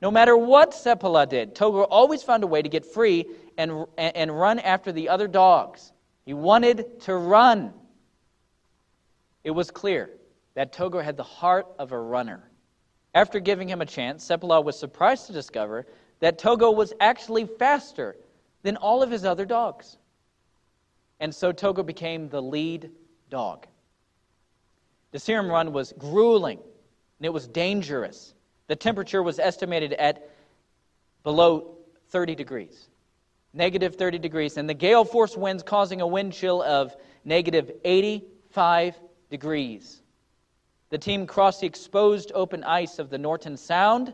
No 0.00 0.10
matter 0.10 0.36
what 0.36 0.72
Seppala 0.72 1.28
did, 1.28 1.54
Togo 1.54 1.82
always 1.82 2.24
found 2.24 2.42
a 2.42 2.48
way 2.48 2.60
to 2.60 2.68
get 2.68 2.84
free 2.84 3.26
and, 3.56 3.86
and 3.96 4.36
run 4.36 4.58
after 4.58 4.90
the 4.90 5.10
other 5.10 5.28
dogs. 5.28 5.92
He 6.26 6.34
wanted 6.34 7.00
to 7.02 7.14
run. 7.14 7.72
It 9.44 9.52
was 9.52 9.70
clear 9.70 10.10
that 10.54 10.72
Togo 10.72 11.00
had 11.00 11.16
the 11.16 11.22
heart 11.22 11.66
of 11.78 11.92
a 11.92 11.98
runner. 11.98 12.50
After 13.14 13.40
giving 13.40 13.68
him 13.68 13.80
a 13.80 13.86
chance, 13.86 14.26
Seppala 14.26 14.62
was 14.64 14.78
surprised 14.78 15.26
to 15.26 15.32
discover 15.32 15.86
that 16.20 16.38
Togo 16.38 16.70
was 16.70 16.92
actually 17.00 17.46
faster 17.46 18.16
than 18.62 18.76
all 18.76 19.02
of 19.02 19.10
his 19.10 19.24
other 19.24 19.44
dogs. 19.44 19.98
And 21.20 21.34
so 21.34 21.52
Togo 21.52 21.82
became 21.82 22.28
the 22.28 22.40
lead 22.40 22.90
dog. 23.28 23.66
The 25.12 25.18
serum 25.18 25.48
run 25.50 25.72
was 25.72 25.92
grueling 25.98 26.58
and 26.58 27.26
it 27.26 27.32
was 27.32 27.46
dangerous. 27.46 28.34
The 28.66 28.76
temperature 28.76 29.22
was 29.22 29.38
estimated 29.38 29.92
at 29.92 30.28
below 31.22 31.76
30 32.08 32.34
degrees, 32.34 32.88
negative 33.52 33.96
30 33.96 34.18
degrees, 34.18 34.56
and 34.56 34.68
the 34.68 34.74
gale 34.74 35.04
force 35.04 35.36
winds 35.36 35.62
causing 35.62 36.00
a 36.00 36.06
wind 36.06 36.32
chill 36.32 36.62
of 36.62 36.96
negative 37.24 37.70
85 37.84 38.98
degrees. 39.30 40.01
The 40.92 40.98
team 40.98 41.26
crossed 41.26 41.62
the 41.62 41.66
exposed 41.66 42.32
open 42.34 42.64
ice 42.64 42.98
of 42.98 43.08
the 43.08 43.16
Norton 43.16 43.56
Sound, 43.56 44.12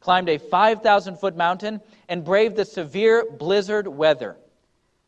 climbed 0.00 0.28
a 0.28 0.36
5,000 0.36 1.16
foot 1.16 1.34
mountain, 1.34 1.80
and 2.06 2.22
braved 2.22 2.54
the 2.54 2.66
severe 2.66 3.24
blizzard 3.24 3.88
weather. 3.88 4.36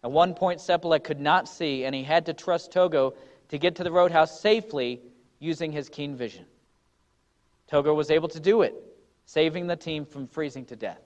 At 0.03 0.11
one 0.11 0.33
point, 0.33 0.61
Seppala 0.61 1.05
could 1.05 1.21
not 1.21 1.47
see, 1.47 1.85
and 1.85 1.95
he 1.95 2.03
had 2.03 2.25
to 2.25 2.33
trust 2.33 2.73
Togo 2.73 3.13
to 3.51 3.59
get 3.59 3.77
to 3.77 3.85
the 3.85 3.93
roadhouse 3.93 4.41
safely 4.41 5.03
using 5.41 5.73
his 5.73 5.91
keen 5.91 6.17
vision. 6.17 6.47
Togo 7.67 7.93
was 7.93 8.11
able 8.11 8.29
to 8.29 8.41
do 8.41 8.63
it, 8.63 8.75
saving 9.27 9.67
the 9.67 9.77
team 9.77 10.07
from 10.07 10.27
freezing 10.27 10.65
to 10.65 10.75
death. 10.75 11.03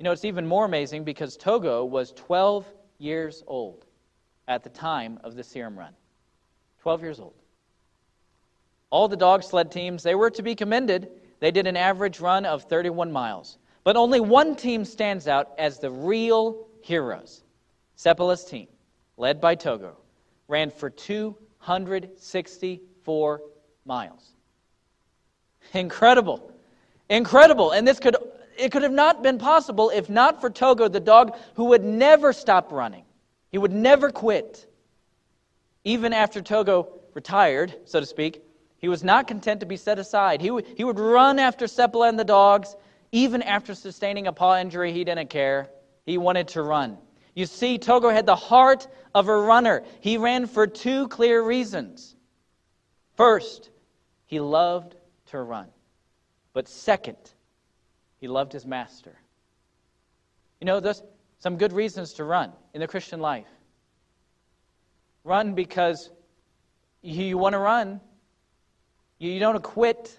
You 0.00 0.02
know, 0.02 0.10
it's 0.10 0.24
even 0.24 0.44
more 0.44 0.64
amazing 0.64 1.04
because 1.04 1.36
Togo 1.36 1.84
was 1.84 2.10
12 2.14 2.66
years 2.98 3.44
old 3.46 3.86
at 4.48 4.64
the 4.64 4.70
time 4.70 5.20
of 5.22 5.36
the 5.36 5.44
serum 5.44 5.78
run. 5.78 5.94
12 6.80 7.02
years 7.02 7.20
old. 7.20 7.34
All 8.90 9.08
the 9.08 9.16
dog 9.16 9.42
sled 9.42 9.72
teams, 9.72 10.02
they 10.02 10.14
were 10.14 10.30
to 10.30 10.42
be 10.42 10.54
commended. 10.54 11.08
They 11.40 11.50
did 11.50 11.66
an 11.66 11.76
average 11.76 12.20
run 12.20 12.46
of 12.46 12.62
31 12.64 13.12
miles. 13.12 13.58
But 13.84 13.96
only 13.96 14.20
one 14.20 14.56
team 14.56 14.84
stands 14.84 15.26
out 15.28 15.50
as 15.58 15.78
the 15.78 15.90
real 15.90 16.66
heroes. 16.82 17.44
Seppala's 17.96 18.44
team, 18.44 18.68
led 19.16 19.40
by 19.40 19.54
Togo, 19.54 19.96
ran 20.48 20.70
for 20.70 20.90
264 20.90 23.40
miles. 23.84 24.32
Incredible. 25.72 26.52
Incredible. 27.08 27.70
And 27.72 27.86
this 27.86 28.00
could 28.00 28.16
it 28.58 28.72
could 28.72 28.82
have 28.82 28.92
not 28.92 29.22
been 29.22 29.38
possible 29.38 29.90
if 29.90 30.08
not 30.08 30.40
for 30.40 30.50
Togo, 30.50 30.88
the 30.88 31.00
dog 31.00 31.36
who 31.54 31.66
would 31.66 31.84
never 31.84 32.32
stop 32.32 32.72
running. 32.72 33.04
He 33.50 33.58
would 33.58 33.72
never 33.72 34.10
quit. 34.10 34.66
Even 35.84 36.12
after 36.12 36.42
Togo 36.42 36.88
retired, 37.14 37.74
so 37.84 38.00
to 38.00 38.06
speak, 38.06 38.42
he 38.86 38.88
was 38.88 39.02
not 39.02 39.26
content 39.26 39.58
to 39.58 39.66
be 39.66 39.76
set 39.76 39.98
aside. 39.98 40.40
He, 40.40 40.46
w- 40.46 40.64
he 40.76 40.84
would 40.84 41.00
run 41.00 41.40
after 41.40 41.66
Seppala 41.66 42.08
and 42.08 42.16
the 42.16 42.22
dogs. 42.22 42.76
Even 43.10 43.42
after 43.42 43.74
sustaining 43.74 44.28
a 44.28 44.32
paw 44.32 44.58
injury, 44.58 44.92
he 44.92 45.02
didn't 45.02 45.28
care. 45.28 45.70
He 46.04 46.18
wanted 46.18 46.46
to 46.50 46.62
run. 46.62 46.96
You 47.34 47.46
see, 47.46 47.78
Togo 47.78 48.10
had 48.10 48.26
the 48.26 48.36
heart 48.36 48.86
of 49.12 49.26
a 49.26 49.36
runner. 49.36 49.82
He 49.98 50.18
ran 50.18 50.46
for 50.46 50.68
two 50.68 51.08
clear 51.08 51.42
reasons. 51.42 52.14
First, 53.16 53.70
he 54.24 54.38
loved 54.38 54.94
to 55.30 55.40
run. 55.40 55.66
But 56.52 56.68
second, 56.68 57.32
he 58.20 58.28
loved 58.28 58.52
his 58.52 58.64
master. 58.64 59.18
You 60.60 60.66
know, 60.66 60.78
there's 60.78 61.02
some 61.40 61.56
good 61.56 61.72
reasons 61.72 62.12
to 62.12 62.22
run 62.22 62.52
in 62.72 62.80
the 62.80 62.86
Christian 62.86 63.18
life. 63.18 63.48
Run 65.24 65.54
because 65.54 66.08
you 67.02 67.36
want 67.36 67.54
to 67.54 67.58
run 67.58 68.00
you 69.18 69.38
don't 69.38 69.62
quit. 69.62 70.18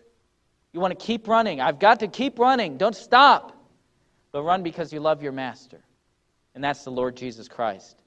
You 0.74 0.80
want 0.80 0.98
to 0.98 1.06
keep 1.06 1.28
running. 1.28 1.62
I've 1.62 1.80
got 1.80 2.00
to 2.02 2.08
keep 2.08 2.40
running. 2.40 2.78
Don't 2.78 2.96
stop. 2.96 3.54
But 4.32 4.44
run 4.44 4.64
because 4.64 4.92
you 4.92 5.00
love 5.00 5.24
your 5.24 5.32
master. 5.32 5.80
And 6.56 6.64
that's 6.64 6.84
the 6.84 6.92
Lord 6.92 7.16
Jesus 7.16 7.48
Christ. 7.48 8.02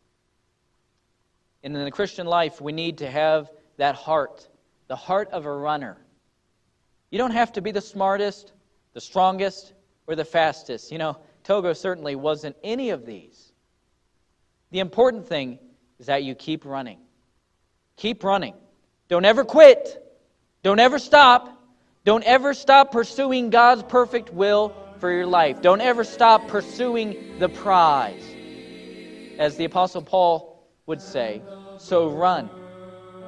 And 1.63 1.77
in 1.77 1.85
the 1.85 1.91
Christian 1.91 2.27
life, 2.27 2.61
we 2.61 2.73
need 2.73 2.99
to 2.99 3.11
have 3.11 3.51
that 3.77 3.95
heart, 3.95 4.49
the 4.89 4.97
heart 4.97 5.31
of 5.31 5.47
a 5.47 5.53
runner. 5.53 5.97
You 7.11 7.19
don't 7.19 7.33
have 7.33 7.53
to 7.53 7.61
be 7.61 7.71
the 7.71 7.81
smartest, 7.81 8.53
the 8.93 9.01
strongest, 9.01 9.73
or 10.07 10.17
the 10.17 10.25
fastest. 10.25 10.91
You 10.91 10.99
know, 10.99 11.17
Togo 11.45 11.73
certainly 11.73 12.15
wasn't 12.15 12.57
any 12.63 12.91
of 12.91 13.07
these. 13.07 13.53
The 14.71 14.81
important 14.81 15.27
thing 15.27 15.59
is 15.99 16.07
that 16.07 16.25
you 16.25 16.35
keep 16.35 16.65
running. 16.65 16.99
Keep 17.97 18.25
running. 18.25 18.55
Don't 19.09 19.25
ever 19.25 19.45
quit. 19.45 20.10
Don't 20.63 20.79
ever 20.79 20.99
stop. 20.99 21.57
Don't 22.05 22.25
ever 22.25 22.55
stop 22.55 22.93
pursuing 22.93 23.51
God's 23.51 23.83
perfect 23.85 24.33
will 24.33 24.75
for 24.99 25.11
your 25.11 25.27
life. 25.27 25.63
Don't 25.63 25.81
ever 25.81 26.05
stop 26.05 26.49
pursuing 26.49 27.39
the 27.39 27.49
prize. 27.49 28.23
As 29.39 29.57
the 29.57 29.65
Apostle 29.65 30.03
Paul 30.03 30.63
would 30.87 31.01
say, 31.01 31.41
so 31.79 32.11
run 32.11 32.51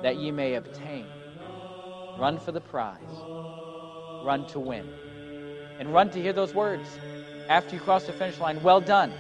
that 0.03 0.17
ye 0.17 0.31
may 0.31 0.55
obtain. 0.55 1.07
Run 2.19 2.39
for 2.39 2.53
the 2.53 2.61
prize. 2.61 2.99
Run 4.25 4.47
to 4.49 4.61
win. 4.61 4.87
And 5.79 5.93
run 5.93 6.11
to 6.11 6.21
hear 6.21 6.33
those 6.33 6.55
words 6.55 6.87
after 7.49 7.75
you 7.75 7.81
cross 7.81 8.05
the 8.05 8.13
finish 8.13 8.39
line. 8.39 8.63
Well 8.63 8.81
done. 8.81 9.13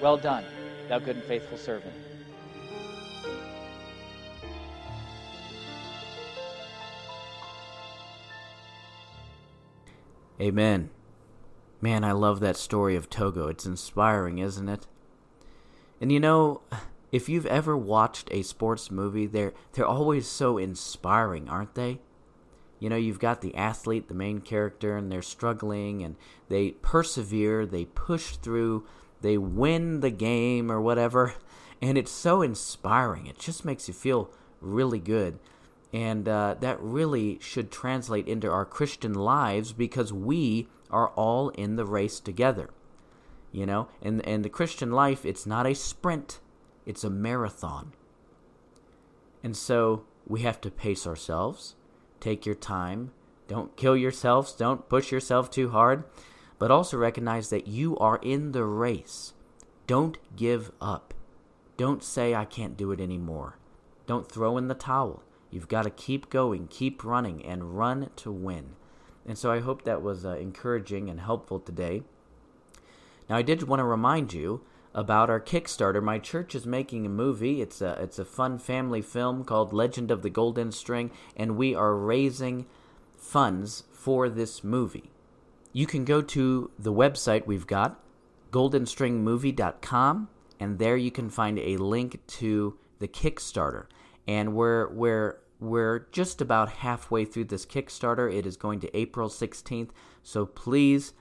Well 0.00 0.16
done, 0.16 0.44
thou 0.88 0.98
good 0.98 1.16
and 1.16 1.24
faithful 1.24 1.56
servant. 1.56 1.94
Amen. 10.40 10.90
Man, 11.80 12.04
I 12.04 12.12
love 12.12 12.40
that 12.40 12.56
story 12.56 12.96
of 12.96 13.10
Togo. 13.10 13.48
It's 13.48 13.66
inspiring, 13.66 14.38
isn't 14.38 14.68
it? 14.68 14.86
And 16.00 16.10
you 16.10 16.20
know, 16.20 16.62
if 17.12 17.28
you've 17.28 17.46
ever 17.46 17.76
watched 17.76 18.28
a 18.32 18.42
sports 18.42 18.90
movie, 18.90 19.26
they're 19.26 19.52
they're 19.72 19.86
always 19.86 20.26
so 20.26 20.58
inspiring, 20.58 21.48
aren't 21.48 21.74
they? 21.74 22.00
You 22.80 22.88
know, 22.88 22.96
you've 22.96 23.20
got 23.20 23.42
the 23.42 23.54
athlete, 23.54 24.08
the 24.08 24.14
main 24.14 24.40
character, 24.40 24.96
and 24.96 25.12
they're 25.12 25.22
struggling 25.22 26.02
and 26.02 26.16
they 26.48 26.72
persevere, 26.82 27.64
they 27.64 27.84
push 27.84 28.36
through, 28.36 28.84
they 29.20 29.38
win 29.38 30.00
the 30.00 30.10
game 30.10 30.72
or 30.72 30.80
whatever, 30.80 31.34
and 31.82 31.96
it's 31.96 32.10
so 32.10 32.42
inspiring. 32.42 33.26
It 33.26 33.38
just 33.38 33.64
makes 33.64 33.86
you 33.86 33.94
feel 33.94 34.30
really 34.60 34.98
good. 34.98 35.38
And 35.92 36.28
uh, 36.28 36.56
that 36.60 36.80
really 36.80 37.38
should 37.40 37.70
translate 37.70 38.26
into 38.26 38.50
our 38.50 38.64
Christian 38.64 39.12
lives 39.12 39.72
because 39.72 40.12
we 40.12 40.68
are 40.90 41.08
all 41.10 41.50
in 41.50 41.76
the 41.76 41.84
race 41.84 42.20
together. 42.20 42.70
You 43.50 43.66
know, 43.66 43.88
and, 44.00 44.26
and 44.26 44.44
the 44.44 44.48
Christian 44.48 44.92
life, 44.92 45.26
it's 45.26 45.44
not 45.44 45.66
a 45.66 45.74
sprint, 45.74 46.40
it's 46.86 47.04
a 47.04 47.10
marathon. 47.10 47.92
And 49.42 49.54
so 49.54 50.04
we 50.26 50.40
have 50.40 50.60
to 50.62 50.70
pace 50.70 51.06
ourselves, 51.06 51.74
take 52.20 52.46
your 52.46 52.54
time, 52.54 53.12
don't 53.48 53.76
kill 53.76 53.96
yourselves, 53.96 54.52
don't 54.52 54.88
push 54.88 55.12
yourself 55.12 55.50
too 55.50 55.70
hard, 55.70 56.04
but 56.58 56.70
also 56.70 56.96
recognize 56.96 57.50
that 57.50 57.66
you 57.66 57.98
are 57.98 58.18
in 58.22 58.52
the 58.52 58.64
race. 58.64 59.34
Don't 59.86 60.16
give 60.36 60.70
up. 60.80 61.12
Don't 61.76 62.02
say, 62.02 62.34
I 62.34 62.44
can't 62.44 62.76
do 62.76 62.92
it 62.92 63.00
anymore. 63.00 63.58
Don't 64.06 64.30
throw 64.30 64.56
in 64.56 64.68
the 64.68 64.74
towel. 64.74 65.22
You've 65.52 65.68
got 65.68 65.82
to 65.82 65.90
keep 65.90 66.30
going, 66.30 66.66
keep 66.66 67.04
running, 67.04 67.44
and 67.44 67.76
run 67.76 68.10
to 68.16 68.32
win. 68.32 68.70
And 69.26 69.38
so 69.38 69.52
I 69.52 69.60
hope 69.60 69.84
that 69.84 70.02
was 70.02 70.24
uh, 70.24 70.30
encouraging 70.30 71.08
and 71.08 71.20
helpful 71.20 71.60
today. 71.60 72.02
Now, 73.28 73.36
I 73.36 73.42
did 73.42 73.62
want 73.64 73.80
to 73.80 73.84
remind 73.84 74.32
you 74.32 74.62
about 74.94 75.30
our 75.30 75.40
Kickstarter. 75.40 76.02
My 76.02 76.18
church 76.18 76.54
is 76.54 76.66
making 76.66 77.06
a 77.06 77.10
movie. 77.10 77.60
It's 77.60 77.80
a 77.80 77.98
it's 78.00 78.18
a 78.18 78.24
fun 78.24 78.58
family 78.58 79.02
film 79.02 79.44
called 79.44 79.72
Legend 79.72 80.10
of 80.10 80.22
the 80.22 80.30
Golden 80.30 80.72
String, 80.72 81.10
and 81.36 81.56
we 81.56 81.74
are 81.74 81.94
raising 81.94 82.66
funds 83.16 83.84
for 83.92 84.28
this 84.28 84.64
movie. 84.64 85.10
You 85.72 85.86
can 85.86 86.04
go 86.04 86.20
to 86.20 86.70
the 86.78 86.92
website 86.92 87.46
we've 87.46 87.66
got, 87.66 88.02
goldenstringmovie.com, 88.50 90.28
and 90.60 90.78
there 90.78 90.96
you 90.96 91.10
can 91.10 91.30
find 91.30 91.58
a 91.58 91.76
link 91.76 92.20
to 92.26 92.76
the 92.98 93.08
Kickstarter. 93.08 93.86
And 94.26 94.54
we're 94.54 94.88
we're 94.92 95.38
we're 95.60 96.06
just 96.12 96.40
about 96.40 96.68
halfway 96.68 97.24
through 97.24 97.44
this 97.44 97.66
Kickstarter. 97.66 98.32
It 98.32 98.46
is 98.46 98.56
going 98.56 98.80
to 98.80 98.96
April 98.96 99.28
16th, 99.28 99.90
so 100.22 100.46
please 100.46 101.12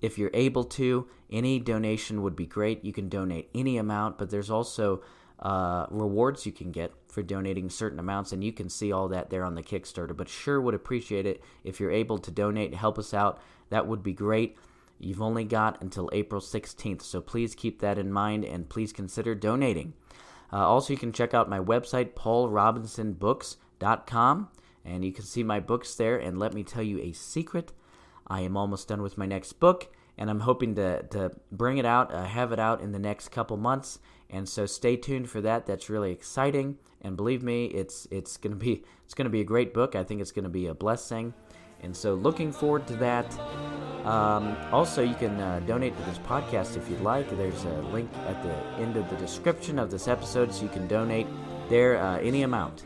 if 0.00 0.18
you're 0.18 0.30
able 0.32 0.64
to, 0.64 1.06
any 1.30 1.58
donation 1.58 2.22
would 2.22 2.36
be 2.36 2.46
great. 2.46 2.84
You 2.84 2.92
can 2.92 3.08
donate 3.08 3.50
any 3.54 3.76
amount, 3.76 4.18
but 4.18 4.30
there's 4.30 4.50
also 4.50 5.02
uh, 5.38 5.86
rewards 5.90 6.46
you 6.46 6.52
can 6.52 6.70
get 6.70 6.92
for 7.08 7.22
donating 7.22 7.70
certain 7.70 7.98
amounts, 7.98 8.32
and 8.32 8.42
you 8.42 8.52
can 8.52 8.68
see 8.68 8.92
all 8.92 9.08
that 9.08 9.30
there 9.30 9.44
on 9.44 9.54
the 9.54 9.62
Kickstarter. 9.62 10.16
But 10.16 10.28
sure 10.28 10.60
would 10.60 10.74
appreciate 10.74 11.26
it 11.26 11.42
if 11.64 11.80
you're 11.80 11.90
able 11.90 12.18
to 12.18 12.30
donate, 12.30 12.74
help 12.74 12.98
us 12.98 13.12
out. 13.12 13.40
That 13.70 13.86
would 13.86 14.02
be 14.02 14.12
great. 14.12 14.56
You've 14.98 15.22
only 15.22 15.44
got 15.44 15.80
until 15.80 16.10
April 16.12 16.40
16th, 16.40 17.02
so 17.02 17.20
please 17.20 17.54
keep 17.54 17.80
that 17.80 17.98
in 17.98 18.12
mind 18.12 18.44
and 18.44 18.68
please 18.68 18.92
consider 18.92 19.34
donating. 19.34 19.94
Uh, 20.52 20.66
also, 20.66 20.92
you 20.92 20.98
can 20.98 21.12
check 21.12 21.34
out 21.34 21.48
my 21.48 21.60
website, 21.60 22.14
paulrobinsonbooks.com, 22.14 24.48
and 24.84 25.04
you 25.04 25.12
can 25.12 25.24
see 25.24 25.42
my 25.42 25.60
books 25.60 25.94
there. 25.94 26.18
And 26.18 26.38
let 26.38 26.54
me 26.54 26.62
tell 26.64 26.82
you 26.82 26.98
a 27.00 27.12
secret 27.12 27.72
I 28.30 28.42
am 28.42 28.56
almost 28.56 28.88
done 28.88 29.02
with 29.02 29.18
my 29.18 29.26
next 29.26 29.54
book, 29.54 29.88
and 30.16 30.30
I'm 30.30 30.40
hoping 30.40 30.76
to, 30.76 31.02
to 31.02 31.32
bring 31.50 31.78
it 31.78 31.84
out, 31.84 32.14
uh, 32.14 32.24
have 32.24 32.52
it 32.52 32.60
out 32.60 32.80
in 32.80 32.92
the 32.92 32.98
next 32.98 33.30
couple 33.30 33.56
months. 33.56 33.98
And 34.30 34.48
so 34.48 34.64
stay 34.66 34.96
tuned 34.96 35.28
for 35.28 35.40
that. 35.40 35.66
That's 35.66 35.90
really 35.90 36.12
exciting, 36.12 36.78
and 37.02 37.16
believe 37.16 37.42
me, 37.42 37.64
it's 37.66 38.06
it's 38.12 38.36
gonna 38.36 38.54
be 38.54 38.84
it's 39.04 39.14
gonna 39.14 39.28
be 39.28 39.40
a 39.40 39.44
great 39.44 39.74
book. 39.74 39.96
I 39.96 40.04
think 40.04 40.20
it's 40.20 40.30
gonna 40.30 40.48
be 40.48 40.68
a 40.68 40.74
blessing, 40.74 41.34
and 41.82 41.96
so 41.96 42.14
looking 42.14 42.52
forward 42.52 42.86
to 42.88 42.96
that. 42.96 43.26
Um, 44.04 44.56
also, 44.72 45.02
you 45.02 45.14
can 45.14 45.38
uh, 45.40 45.60
donate 45.66 45.96
to 45.96 46.02
this 46.04 46.18
podcast 46.18 46.76
if 46.76 46.88
you'd 46.88 47.02
like. 47.02 47.28
There's 47.36 47.64
a 47.64 47.82
link 47.92 48.10
at 48.26 48.42
the 48.42 48.54
end 48.82 48.96
of 48.96 49.08
the 49.10 49.16
description 49.16 49.78
of 49.78 49.90
this 49.90 50.08
episode, 50.08 50.54
so 50.54 50.62
you 50.62 50.70
can 50.70 50.88
donate 50.88 51.26
there 51.68 52.02
uh, 52.02 52.18
any 52.18 52.42
amount 52.42 52.84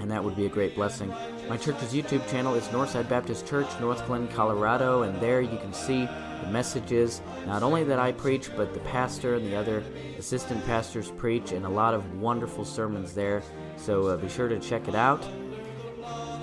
and 0.00 0.10
that 0.10 0.24
would 0.24 0.34
be 0.34 0.46
a 0.46 0.48
great 0.48 0.74
blessing. 0.74 1.12
My 1.48 1.56
church's 1.56 1.92
YouTube 1.92 2.26
channel 2.30 2.54
is 2.54 2.64
Northside 2.68 3.08
Baptist 3.08 3.46
Church, 3.46 3.66
Northglenn, 3.80 4.32
Colorado, 4.32 5.02
and 5.02 5.20
there 5.20 5.42
you 5.42 5.58
can 5.58 5.74
see 5.74 6.06
the 6.42 6.50
messages, 6.50 7.20
not 7.46 7.62
only 7.62 7.84
that 7.84 7.98
I 7.98 8.12
preach, 8.12 8.50
but 8.56 8.72
the 8.72 8.80
pastor 8.80 9.34
and 9.34 9.46
the 9.46 9.54
other 9.54 9.84
assistant 10.18 10.64
pastors 10.64 11.10
preach, 11.10 11.52
and 11.52 11.66
a 11.66 11.68
lot 11.68 11.92
of 11.92 12.18
wonderful 12.18 12.64
sermons 12.64 13.12
there. 13.14 13.42
So 13.76 14.06
uh, 14.06 14.16
be 14.16 14.28
sure 14.28 14.48
to 14.48 14.58
check 14.58 14.88
it 14.88 14.94
out. 14.94 15.22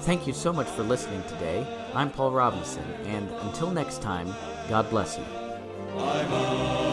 Thank 0.07 0.25
you 0.25 0.31
so 0.31 0.53
much 0.53 0.67
for 0.67 0.83
listening 0.83 1.21
today. 1.23 1.67
I'm 1.93 2.09
Paul 2.09 2.31
Robinson, 2.31 2.85
and 3.07 3.29
until 3.41 3.71
next 3.71 4.01
time, 4.01 4.33
God 4.69 4.89
bless 4.89 5.17
you. 5.17 6.86